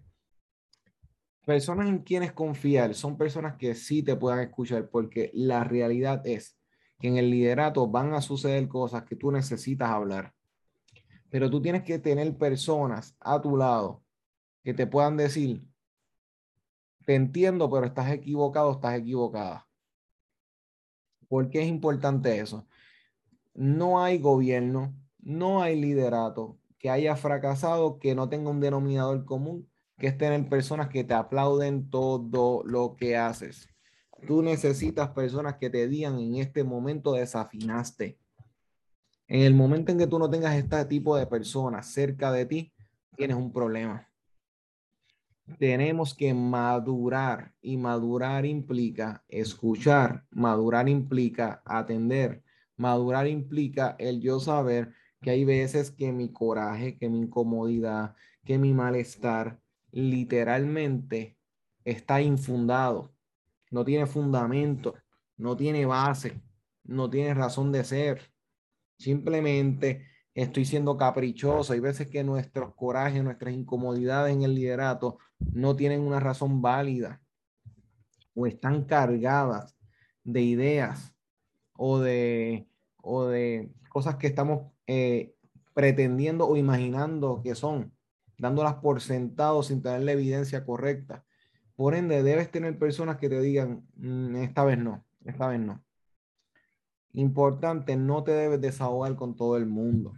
[1.46, 6.58] Personas en quienes confiar son personas que sí te puedan escuchar porque la realidad es
[7.00, 10.34] que en el liderato van a suceder cosas que tú necesitas hablar.
[11.30, 14.04] Pero tú tienes que tener personas a tu lado
[14.64, 15.66] que te puedan decir,
[17.06, 19.66] te entiendo, pero estás equivocado, estás equivocada.
[21.30, 22.68] ¿Por qué es importante eso?
[23.54, 24.94] No hay gobierno,
[25.28, 30.48] no hay liderato que haya fracasado, que no tenga un denominador común, que es tener
[30.48, 33.68] personas que te aplauden todo lo que haces.
[34.26, 38.18] Tú necesitas personas que te digan en este momento desafinaste.
[39.28, 42.74] En el momento en que tú no tengas este tipo de personas cerca de ti,
[43.18, 44.10] tienes un problema.
[45.60, 52.44] Tenemos que madurar y madurar implica escuchar, madurar implica atender,
[52.78, 58.58] madurar implica el yo saber que hay veces que mi coraje, que mi incomodidad, que
[58.58, 59.60] mi malestar
[59.92, 61.38] literalmente
[61.84, 63.14] está infundado,
[63.72, 64.96] no tiene fundamento,
[65.38, 66.42] no tiene base,
[66.84, 68.32] no tiene razón de ser.
[68.98, 71.74] Simplemente estoy siendo caprichoso.
[71.74, 77.22] Hay veces que nuestros corajes, nuestras incomodidades en el liderato no tienen una razón válida
[78.34, 79.76] o están cargadas
[80.24, 81.16] de ideas
[81.74, 85.36] o de, o de cosas que estamos eh,
[85.74, 87.94] pretendiendo o imaginando que son,
[88.38, 91.26] dándolas por sentado sin tener la evidencia correcta.
[91.76, 95.84] Por ende, debes tener personas que te digan, mm, esta vez no, esta vez no.
[97.14, 100.14] Importante, no te debes desahogar con todo el mundo.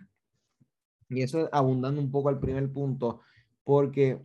[1.10, 3.22] Y eso abundando un poco al primer punto,
[3.64, 4.22] porque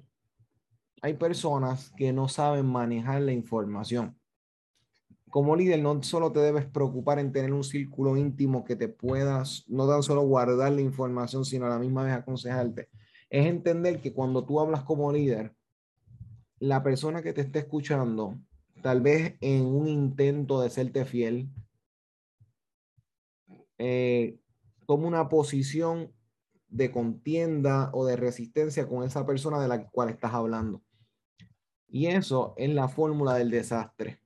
[1.02, 4.16] hay personas que no saben manejar la información
[5.34, 9.64] como líder no solo te debes preocupar en tener un círculo íntimo que te puedas,
[9.66, 12.88] no tan solo guardar la información, sino a la misma vez aconsejarte.
[13.30, 15.52] Es entender que cuando tú hablas como líder,
[16.60, 18.38] la persona que te esté escuchando,
[18.80, 21.50] tal vez en un intento de serte fiel,
[23.78, 24.38] eh,
[24.86, 26.12] toma una posición
[26.68, 30.80] de contienda o de resistencia con esa persona de la cual estás hablando.
[31.88, 34.20] Y eso es la fórmula del desastre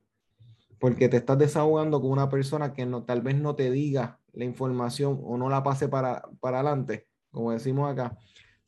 [0.79, 4.45] porque te estás desahogando con una persona que no, tal vez no te diga la
[4.45, 8.17] información o no la pase para, para adelante, como decimos acá,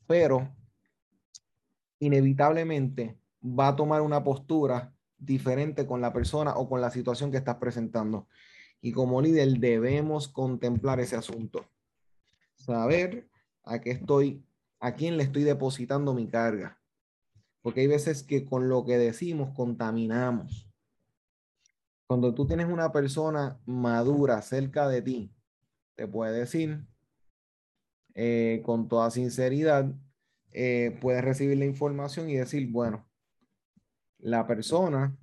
[0.07, 0.53] pero
[1.99, 7.37] inevitablemente va a tomar una postura diferente con la persona o con la situación que
[7.37, 8.27] estás presentando.
[8.81, 11.65] Y como líder debemos contemplar ese asunto.
[12.55, 13.29] Saber
[13.63, 14.43] a qué estoy,
[14.79, 16.79] a quién le estoy depositando mi carga.
[17.61, 20.70] Porque hay veces que con lo que decimos contaminamos.
[22.11, 25.33] Cuando tú tienes una persona madura cerca de ti,
[25.95, 26.85] te puede decir
[28.15, 29.95] eh, con toda sinceridad,
[30.51, 33.09] eh, puedes recibir la información y decir, bueno,
[34.17, 35.17] la persona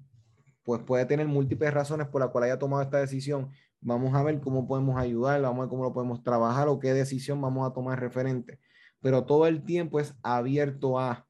[0.63, 3.51] pues puede tener múltiples razones por las cuales haya tomado esta decisión.
[3.83, 6.95] Vamos a ver cómo podemos ayudar, vamos a ver cómo lo podemos trabajar o qué
[6.95, 8.61] decisión vamos a tomar referente.
[9.03, 11.29] Pero todo el tiempo es abierto a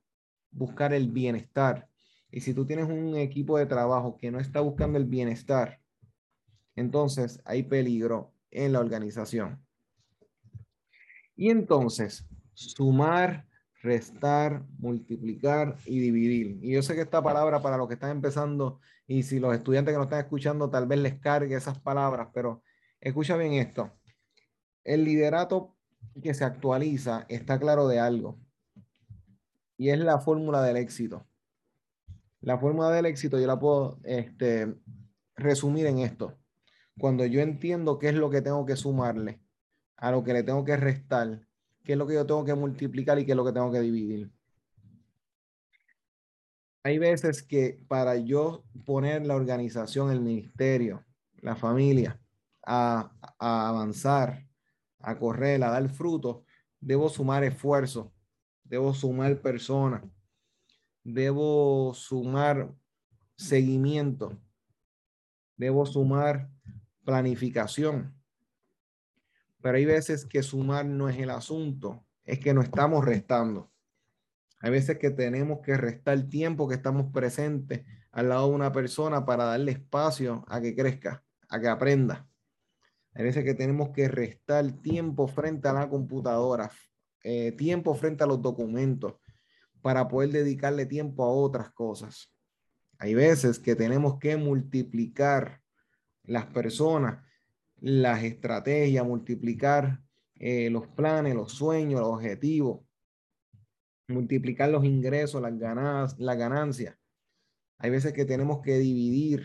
[0.52, 1.87] buscar el bienestar
[2.30, 5.80] y si tú tienes un equipo de trabajo que no está buscando el bienestar,
[6.76, 9.64] entonces hay peligro en la organización.
[11.36, 13.46] Y entonces, sumar,
[13.82, 16.58] restar, multiplicar y dividir.
[16.62, 19.92] Y yo sé que esta palabra para los que están empezando y si los estudiantes
[19.92, 22.62] que nos están escuchando tal vez les cargue esas palabras, pero
[23.00, 23.90] escucha bien esto.
[24.84, 25.76] El liderato
[26.22, 28.38] que se actualiza está claro de algo
[29.76, 31.26] y es la fórmula del éxito.
[32.40, 34.74] La fórmula del éxito yo la puedo este,
[35.36, 36.38] resumir en esto.
[36.98, 39.40] Cuando yo entiendo qué es lo que tengo que sumarle,
[39.96, 41.40] a lo que le tengo que restar,
[41.84, 43.80] qué es lo que yo tengo que multiplicar y qué es lo que tengo que
[43.80, 44.30] dividir.
[46.84, 51.04] Hay veces que para yo poner la organización, el ministerio,
[51.40, 52.20] la familia,
[52.64, 54.46] a, a avanzar,
[55.00, 56.44] a correr, a dar fruto,
[56.80, 58.12] debo sumar esfuerzo,
[58.64, 60.02] debo sumar personas,
[61.12, 62.74] debo sumar
[63.36, 64.38] seguimiento,
[65.56, 66.50] debo sumar
[67.04, 68.14] planificación.
[69.60, 73.72] Pero hay veces que sumar no es el asunto, es que no estamos restando.
[74.60, 79.24] Hay veces que tenemos que restar tiempo que estamos presentes al lado de una persona
[79.24, 82.28] para darle espacio a que crezca, a que aprenda.
[83.14, 86.70] Hay veces que tenemos que restar tiempo frente a la computadora,
[87.24, 89.14] eh, tiempo frente a los documentos,
[89.88, 92.30] para poder dedicarle tiempo a otras cosas.
[92.98, 95.62] Hay veces que tenemos que multiplicar
[96.24, 97.24] las personas,
[97.80, 100.02] las estrategias, multiplicar
[100.34, 102.80] eh, los planes, los sueños, los objetivos,
[104.08, 106.94] multiplicar los ingresos, las, ganas, las ganancias.
[107.78, 109.42] Hay veces que tenemos que dividir,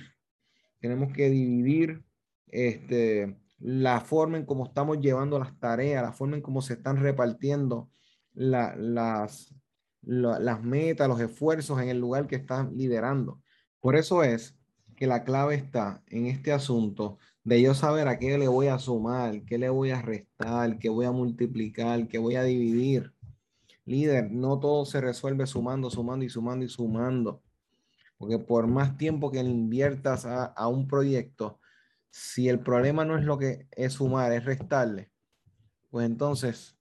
[0.82, 2.04] tenemos que dividir
[2.48, 6.98] este, la forma en cómo estamos llevando las tareas, la forma en cómo se están
[6.98, 7.90] repartiendo
[8.34, 9.56] las,
[10.06, 13.42] las metas, los esfuerzos en el lugar que están liderando.
[13.80, 14.58] Por eso es
[14.96, 18.80] que la clave está en este asunto de yo saber a qué le voy a
[18.80, 23.14] sumar, qué le voy a restar, qué voy a multiplicar, qué voy a dividir.
[23.86, 27.42] Líder, no todo se resuelve sumando, sumando y sumando y sumando.
[28.18, 31.60] Porque por más tiempo que inviertas a, a un proyecto,
[32.10, 35.12] si el problema no es lo que es sumar, es restarle,
[35.90, 36.78] pues entonces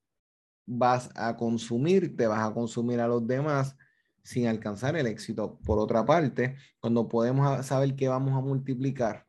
[0.67, 3.77] vas a consumir, te vas a consumir a los demás
[4.23, 5.59] sin alcanzar el éxito.
[5.65, 9.27] Por otra parte, cuando podemos saber qué vamos a multiplicar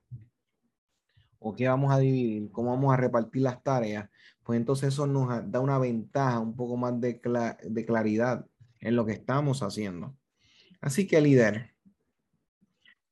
[1.39, 4.09] o qué vamos a dividir, cómo vamos a repartir las tareas,
[4.43, 7.19] pues entonces eso nos da una ventaja, un poco más de,
[7.63, 8.45] de claridad
[8.79, 10.15] en lo que estamos haciendo.
[10.81, 11.73] Así que líder,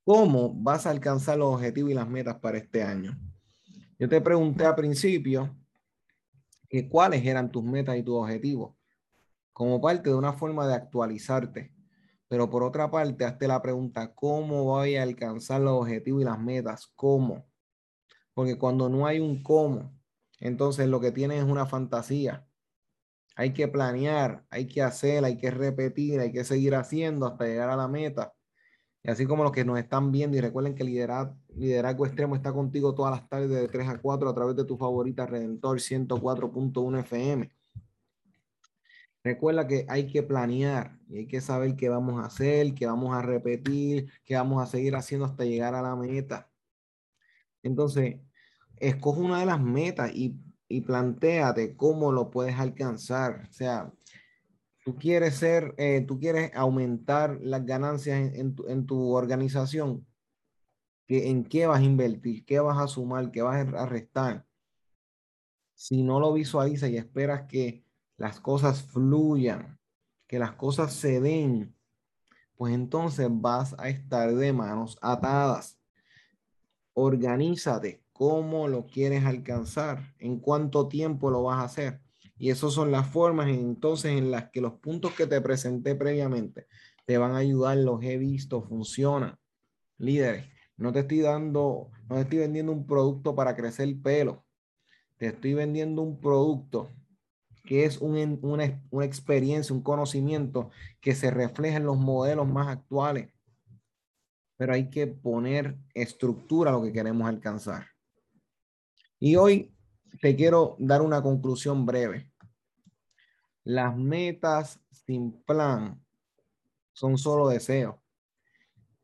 [0.04, 3.18] ¿cómo vas a alcanzar los objetivos y las metas para este año?
[3.98, 5.56] Yo te pregunté al principio
[6.72, 8.74] que cuáles eran tus metas y tus objetivos,
[9.52, 11.74] como parte de una forma de actualizarte.
[12.30, 16.40] Pero por otra parte, hazte la pregunta, ¿cómo voy a alcanzar los objetivos y las
[16.40, 16.88] metas?
[16.96, 17.46] ¿Cómo?
[18.34, 19.94] Porque cuando no hay un cómo,
[20.40, 22.48] entonces lo que tienes es una fantasía.
[23.36, 27.70] Hay que planear, hay que hacer, hay que repetir, hay que seguir haciendo hasta llegar
[27.70, 28.34] a la meta.
[29.04, 32.54] Y así como los que nos están viendo y recuerden que liderazgo, liderazgo extremo está
[32.54, 37.00] contigo todas las tardes de 3 a 4 a través de tu favorita Redentor 104.1
[37.00, 37.52] FM.
[39.24, 43.16] Recuerda que hay que planear y hay que saber qué vamos a hacer, qué vamos
[43.16, 46.52] a repetir, qué vamos a seguir haciendo hasta llegar a la meta.
[47.64, 48.18] Entonces,
[48.78, 53.48] escoge una de las metas y, y planteate cómo lo puedes alcanzar.
[53.50, 53.92] O sea,
[54.84, 60.06] tú quieres ser, eh, tú quieres aumentar las ganancias en, tu, organización,
[61.08, 62.46] ¿en qué vas a invertir?
[62.46, 63.32] ¿Qué vas a sumar?
[63.32, 64.46] ¿Qué vas a restar?
[65.76, 67.84] Si no lo visualizas y esperas que
[68.18, 69.80] las cosas fluyan,
[70.28, 71.76] que las cosas se den,
[72.56, 75.80] pues entonces vas a estar de manos atadas.
[76.94, 82.01] Organízate cómo lo quieres alcanzar, en cuánto tiempo lo vas a hacer.
[82.42, 86.66] Y esas son las formas entonces en las que los puntos que te presenté previamente
[87.06, 89.38] te van a ayudar, los he visto, funcionan.
[90.00, 94.44] Líderes, no te estoy dando, no te estoy vendiendo un producto para crecer el pelo.
[95.18, 96.90] Te estoy vendiendo un producto
[97.64, 102.70] que es un, una, una experiencia, un conocimiento que se refleja en los modelos más
[102.70, 103.30] actuales.
[104.58, 107.86] Pero hay que poner estructura a lo que queremos alcanzar.
[109.20, 109.76] Y hoy
[110.20, 112.31] te quiero dar una conclusión breve.
[113.64, 116.04] Las metas sin plan
[116.94, 117.96] son solo deseos.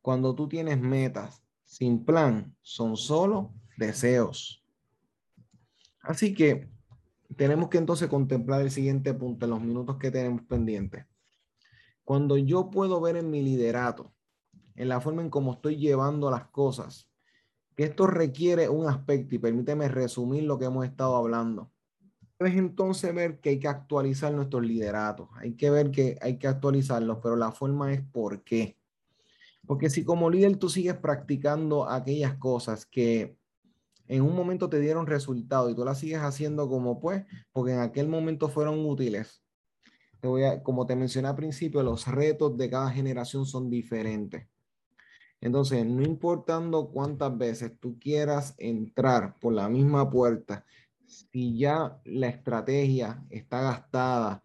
[0.01, 4.65] Cuando tú tienes metas sin plan, son solo deseos.
[6.01, 6.69] Así que
[7.35, 11.05] tenemos que entonces contemplar el siguiente punto en los minutos que tenemos pendientes.
[12.03, 14.11] Cuando yo puedo ver en mi liderato,
[14.75, 17.11] en la forma en cómo estoy llevando las cosas,
[17.75, 21.71] que esto requiere un aspecto, y permíteme resumir lo que hemos estado hablando
[22.45, 26.47] es entonces ver que hay que actualizar nuestros lideratos, hay que ver que hay que
[26.47, 28.77] actualizarlos, pero la forma es por qué.
[29.65, 33.37] Porque si como líder tú sigues practicando aquellas cosas que
[34.07, 37.79] en un momento te dieron resultado y tú las sigues haciendo como pues, porque en
[37.79, 39.43] aquel momento fueron útiles.
[40.21, 44.47] Te voy a, como te mencioné al principio, los retos de cada generación son diferentes.
[45.41, 50.65] Entonces, no importando cuántas veces tú quieras entrar por la misma puerta
[51.07, 54.43] si ya la estrategia está gastada,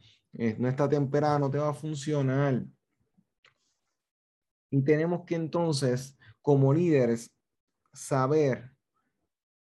[0.59, 2.65] no está temperada, no te va a funcionar.
[4.71, 7.35] Y tenemos que entonces, como líderes,
[7.93, 8.71] saber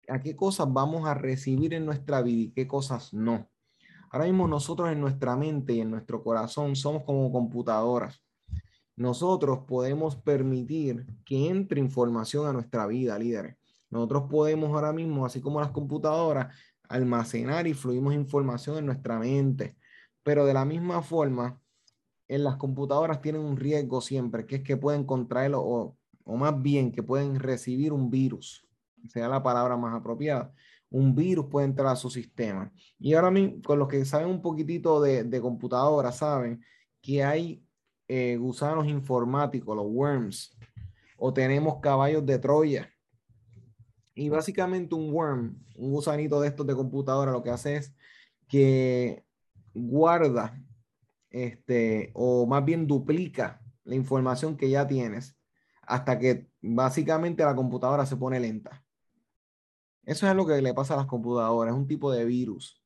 [0.08, 3.50] a qué cosas vamos a recibir en nuestra vida y qué cosas no.
[4.12, 8.22] Ahora mismo nosotros en nuestra mente y en nuestro corazón somos como computadoras.
[8.96, 13.56] Nosotros podemos permitir que entre información a nuestra vida, líderes.
[13.90, 16.54] Nosotros podemos ahora mismo, así como las computadoras,
[16.90, 19.78] almacenar y fluimos información en nuestra mente.
[20.24, 21.62] Pero de la misma forma,
[22.28, 26.62] en las computadoras tienen un riesgo siempre, que es que pueden contraerlo o, o más
[26.62, 28.68] bien que pueden recibir un virus,
[29.08, 30.54] sea la palabra más apropiada.
[30.92, 32.72] Un virus puede entrar a su sistema.
[33.00, 36.64] Y ahora mismo, con los que saben un poquitito de, de computadora, saben
[37.02, 37.64] que hay
[38.08, 40.58] eh, gusanos informáticos, los worms,
[41.18, 42.90] o tenemos caballos de Troya,
[44.20, 47.96] y básicamente un worm, un gusanito de estos de computadora, lo que hace es
[48.50, 49.24] que
[49.74, 50.62] guarda
[51.30, 55.38] este, o más bien duplica la información que ya tienes
[55.84, 58.84] hasta que básicamente la computadora se pone lenta.
[60.04, 62.84] Eso es lo que le pasa a las computadoras, es un tipo de virus.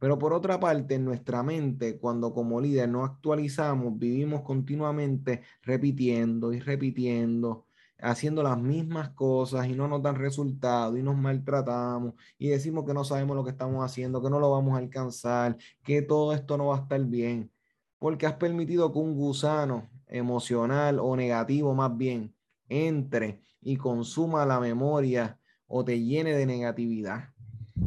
[0.00, 6.52] Pero por otra parte, en nuestra mente, cuando como líder no actualizamos, vivimos continuamente repitiendo
[6.52, 7.67] y repitiendo,
[8.00, 12.94] haciendo las mismas cosas y no nos dan resultado y nos maltratamos y decimos que
[12.94, 16.56] no sabemos lo que estamos haciendo, que no lo vamos a alcanzar, que todo esto
[16.56, 17.50] no va a estar bien,
[17.98, 22.34] porque has permitido que un gusano emocional o negativo más bien
[22.68, 27.30] entre y consuma la memoria o te llene de negatividad.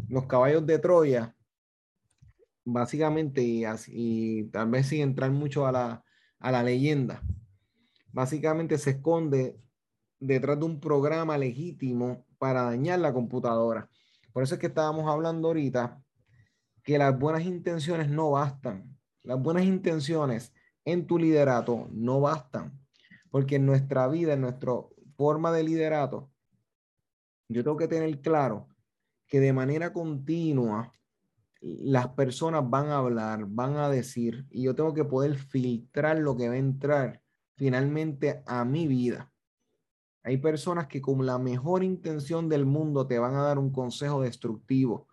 [0.08, 1.36] Los caballos de Troya,
[2.64, 6.04] básicamente, y, así, tal vez sin entrar mucho a la,
[6.40, 7.24] a la leyenda,
[8.12, 9.58] básicamente se esconde
[10.22, 13.90] detrás de un programa legítimo para dañar la computadora.
[14.32, 16.02] Por eso es que estábamos hablando ahorita
[16.84, 18.98] que las buenas intenciones no bastan.
[19.24, 20.54] Las buenas intenciones
[20.86, 22.80] en tu liderato no bastan.
[23.30, 24.74] Porque en nuestra vida, en nuestra
[25.16, 26.32] forma de liderato,
[27.50, 28.70] yo tengo que tener claro
[29.28, 30.94] que de manera continua
[31.62, 36.36] las personas van a hablar, van a decir, y yo tengo que poder filtrar lo
[36.36, 37.22] que va a entrar
[37.56, 39.31] finalmente a mi vida.
[40.24, 44.22] Hay personas que con la mejor intención del mundo te van a dar un consejo
[44.22, 45.08] destructivo.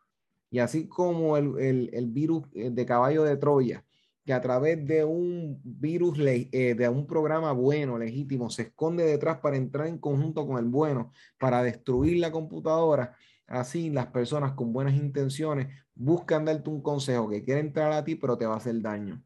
[0.51, 3.85] Y así como el, virus eh, de caballo de Troya,
[4.25, 9.39] que a través de un virus, eh, de un programa bueno, legítimo, se esconde detrás
[9.39, 14.73] para entrar en conjunto con el bueno, para destruir la computadora, así las personas con
[14.73, 18.59] buenas intenciones buscan darte un consejo que quiere entrar a ti, pero te va a
[18.59, 19.23] hacer daño.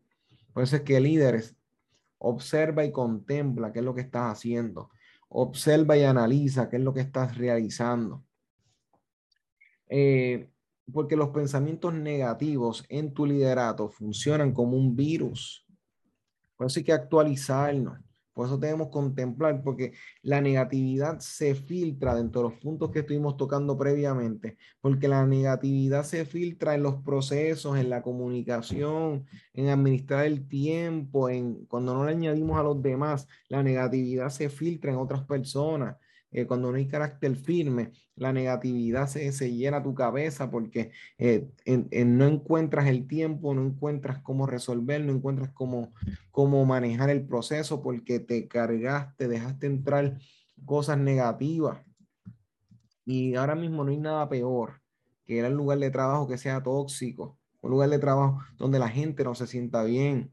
[0.53, 1.57] Por eso es que líderes,
[2.19, 4.91] observa y contempla qué es lo que estás haciendo
[5.33, 8.25] observa y analiza qué es lo que estás realizando.
[9.89, 10.51] Eh,
[10.93, 15.67] porque los pensamientos negativos en tu liderato funcionan como un virus.
[16.57, 17.99] Por eso hay que actualizarnos.
[18.35, 23.37] Por eso debemos contemplar, porque la negatividad se filtra dentro de los puntos que estuvimos
[23.37, 30.25] tocando previamente, porque la negatividad se filtra en los procesos, en la comunicación, en administrar
[30.27, 34.99] el tiempo, en cuando no le añadimos a los demás, la negatividad se filtra en
[34.99, 35.97] otras personas.
[36.33, 41.49] Eh, cuando no hay carácter firme, la negatividad se, se llena tu cabeza porque eh,
[41.67, 45.93] no encuentras el tiempo, no encuentras cómo resolver, no encuentras cómo,
[46.31, 50.19] cómo manejar el proceso porque te cargaste, dejaste entrar
[50.65, 51.85] cosas negativas.
[53.05, 54.81] Y ahora mismo no hay nada peor
[55.25, 59.23] que ir lugar de trabajo que sea tóxico, un lugar de trabajo donde la gente
[59.25, 60.33] no se sienta bien.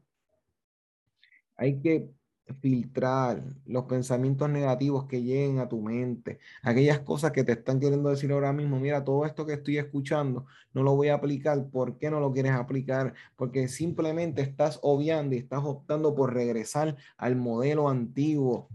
[1.56, 2.08] Hay que
[2.54, 8.10] filtrar los pensamientos negativos que lleguen a tu mente, aquellas cosas que te están queriendo
[8.10, 11.98] decir ahora mismo, mira, todo esto que estoy escuchando no lo voy a aplicar, ¿por
[11.98, 13.14] qué no lo quieres aplicar?
[13.36, 18.68] Porque simplemente estás obviando y estás optando por regresar al modelo antiguo.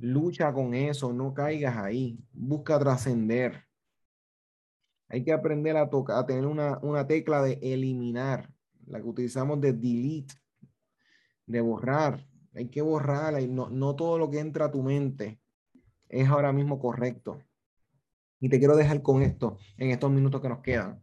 [0.00, 3.64] Lucha con eso, no caigas ahí, busca trascender.
[5.08, 8.50] Hay que aprender a, tocar, a tener una, una tecla de eliminar,
[8.86, 10.34] la que utilizamos de delete,
[11.46, 12.26] de borrar,
[12.56, 15.40] hay que borrarla y no, no todo lo que entra a tu mente
[16.08, 17.42] es ahora mismo correcto.
[18.40, 21.02] Y te quiero dejar con esto en estos minutos que nos quedan.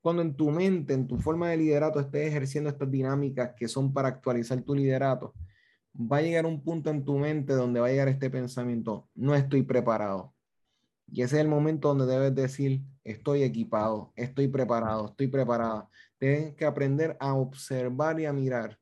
[0.00, 3.92] Cuando en tu mente, en tu forma de liderato, estés ejerciendo estas dinámicas que son
[3.92, 5.34] para actualizar tu liderato,
[5.94, 9.34] va a llegar un punto en tu mente donde va a llegar este pensamiento, no
[9.34, 10.34] estoy preparado.
[11.10, 15.88] Y ese es el momento donde debes decir, estoy equipado, estoy preparado, estoy preparada.
[16.18, 18.78] Tienes que aprender a observar y a mirar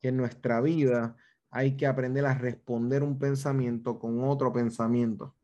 [0.00, 1.16] que en nuestra vida
[1.50, 5.34] hay que aprender a responder un pensamiento con otro pensamiento.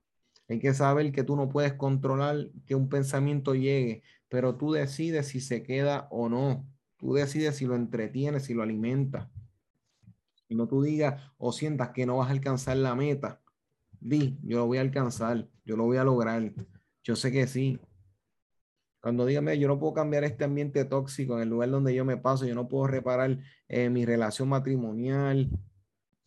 [0.49, 5.29] Hay que saber que tú no puedes controlar que un pensamiento llegue, pero tú decides
[5.29, 6.67] si se queda o no.
[6.97, 9.29] Tú decides si lo entretienes, si lo alimentas.
[10.49, 13.41] No tú digas o sientas que no vas a alcanzar la meta.
[14.01, 16.53] Di, yo lo voy a alcanzar, yo lo voy a lograr.
[17.03, 17.81] Yo sé que sí.
[19.01, 22.17] Cuando dígame, yo no puedo cambiar este ambiente tóxico en el lugar donde yo me
[22.17, 23.39] paso, yo no puedo reparar
[23.69, 25.51] eh, mi relación matrimonial,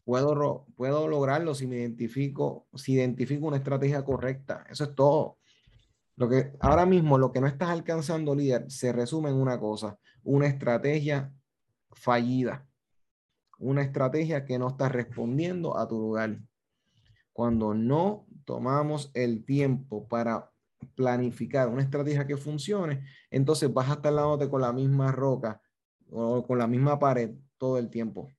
[0.05, 4.65] puedo, puedo lograrlo si me identifico, si identifico una estrategia correcta.
[4.69, 5.37] Eso es todo.
[6.15, 9.97] Lo que ahora mismo lo que no estás alcanzando, líder, se resume en una cosa,
[10.23, 11.33] una estrategia
[11.91, 12.67] fallida,
[13.57, 16.39] una estrategia que no está respondiendo a tu lugar.
[17.31, 20.51] Cuando no tomamos el tiempo para
[20.95, 25.61] planificar una estrategia que funcione, entonces vas a estar dándote con la misma roca
[26.11, 28.31] o con la misma pared todo el tiempo.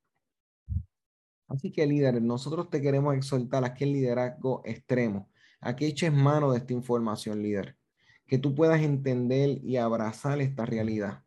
[1.48, 5.30] Así que líder, nosotros te queremos exhortar a que el liderazgo extremo,
[5.60, 7.76] a que eches mano de esta información, líder,
[8.26, 11.24] que tú puedas entender y abrazar esta realidad,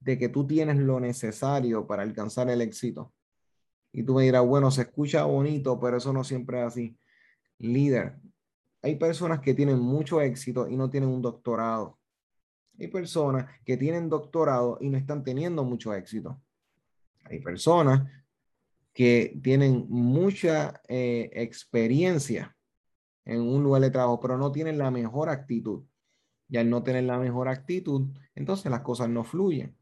[0.00, 3.14] de que tú tienes lo necesario para alcanzar el éxito.
[3.92, 6.98] Y tú me dirás, bueno, se escucha bonito, pero eso no siempre es así.
[7.58, 8.18] Líder,
[8.86, 11.98] hay personas que tienen mucho éxito y no tienen un doctorado.
[12.78, 16.40] Hay personas que tienen doctorado y no están teniendo mucho éxito.
[17.24, 18.08] Hay personas
[18.92, 22.56] que tienen mucha eh, experiencia
[23.24, 25.82] en un lugar de trabajo, pero no tienen la mejor actitud.
[26.48, 29.76] Y al no tener la mejor actitud, entonces las cosas no fluyen.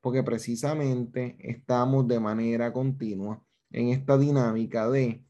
[0.00, 3.42] Porque precisamente estamos de manera continua
[3.72, 5.24] en esta dinámica de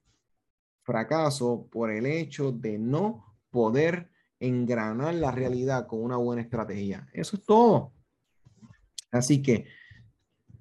[0.83, 4.11] fracaso por el hecho de no poder
[4.41, 7.09] engranar la realidad con una buena estrategia.
[7.13, 7.93] Eso es todo.
[9.11, 9.67] Así que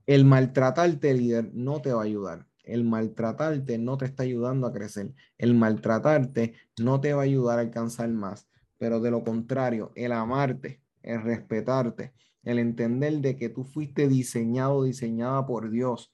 [0.05, 2.47] el maltratarte, líder, no te va a ayudar.
[2.63, 5.13] El maltratarte no te está ayudando a crecer.
[5.37, 8.47] El maltratarte no te va a ayudar a alcanzar más.
[8.77, 12.13] Pero de lo contrario, el amarte, el respetarte,
[12.43, 16.11] el entender de que tú fuiste diseñado, diseñada por Dios,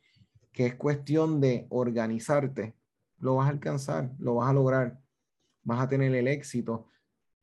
[0.52, 2.76] que es cuestión de organizarte,
[3.20, 5.00] lo vas a alcanzar, lo vas a lograr,
[5.64, 6.90] vas a tener el éxito,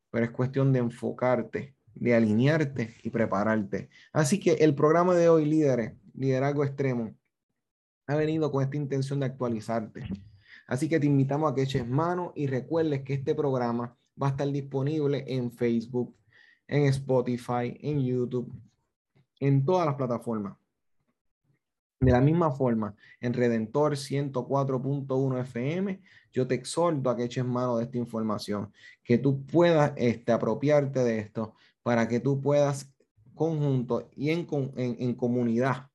[0.09, 3.89] pero es cuestión de enfocarte, de alinearte y prepararte.
[4.13, 7.15] Así que el programa de hoy, líderes, liderazgo extremo,
[8.07, 10.03] ha venido con esta intención de actualizarte.
[10.67, 14.29] Así que te invitamos a que eches mano y recuerdes que este programa va a
[14.31, 16.15] estar disponible en Facebook,
[16.67, 18.51] en Spotify, en YouTube,
[19.39, 20.57] en todas las plataformas.
[22.05, 25.99] De la misma forma, en Redentor 104.1 FM,
[26.31, 28.71] yo te exhorto a que eches mano de esta información,
[29.03, 32.93] que tú puedas este, apropiarte de esto para que tú puedas
[33.33, 34.45] conjunto y en,
[34.75, 35.87] en, en comunidad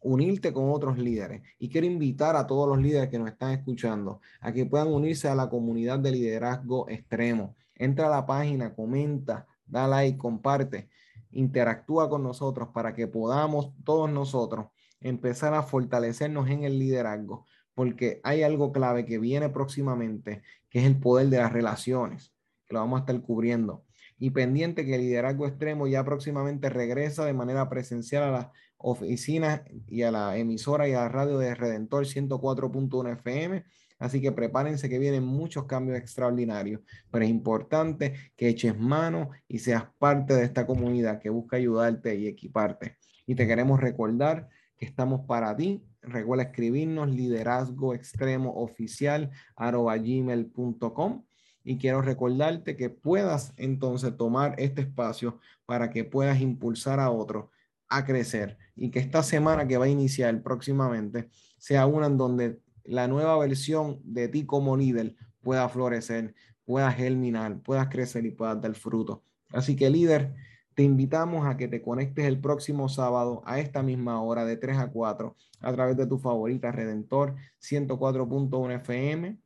[0.00, 1.42] unirte con otros líderes.
[1.60, 5.28] Y quiero invitar a todos los líderes que nos están escuchando a que puedan unirse
[5.28, 7.54] a la comunidad de liderazgo extremo.
[7.76, 10.88] Entra a la página, comenta, da like, comparte,
[11.30, 14.66] interactúa con nosotros para que podamos todos nosotros
[15.04, 20.86] empezar a fortalecernos en el liderazgo, porque hay algo clave que viene próximamente, que es
[20.86, 22.32] el poder de las relaciones,
[22.66, 23.84] que lo vamos a estar cubriendo.
[24.18, 28.46] Y pendiente que el liderazgo extremo ya próximamente regresa de manera presencial a las
[28.78, 33.64] oficinas y a la emisora y a la radio de Redentor 104.1 FM.
[33.98, 36.80] Así que prepárense que vienen muchos cambios extraordinarios,
[37.10, 42.14] pero es importante que eches mano y seas parte de esta comunidad que busca ayudarte
[42.16, 42.96] y equiparte.
[43.26, 44.48] Y te queremos recordar
[44.84, 45.82] estamos para ti.
[46.02, 51.24] Recuerda escribirnos liderazgo extremo oficial gmail.com
[51.64, 57.46] y quiero recordarte que puedas entonces tomar este espacio para que puedas impulsar a otros
[57.88, 61.28] a crecer y que esta semana que va a iniciar próximamente
[61.58, 67.60] sea una en donde la nueva versión de ti como líder pueda florecer, pueda germinar,
[67.60, 69.22] puedas crecer y puedas dar fruto.
[69.50, 70.34] Así que líder,
[70.74, 74.78] te invitamos a que te conectes el próximo sábado a esta misma hora de 3
[74.78, 79.38] a 4 a través de tu favorita Redentor 104.1 FM.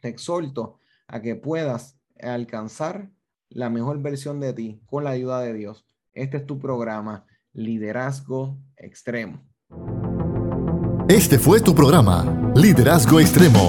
[0.00, 3.10] Te exhorto a que puedas alcanzar
[3.50, 5.86] la mejor versión de ti con la ayuda de Dios.
[6.12, 9.42] Este es tu programa, Liderazgo Extremo.
[11.08, 13.68] Este fue tu programa, Liderazgo Extremo.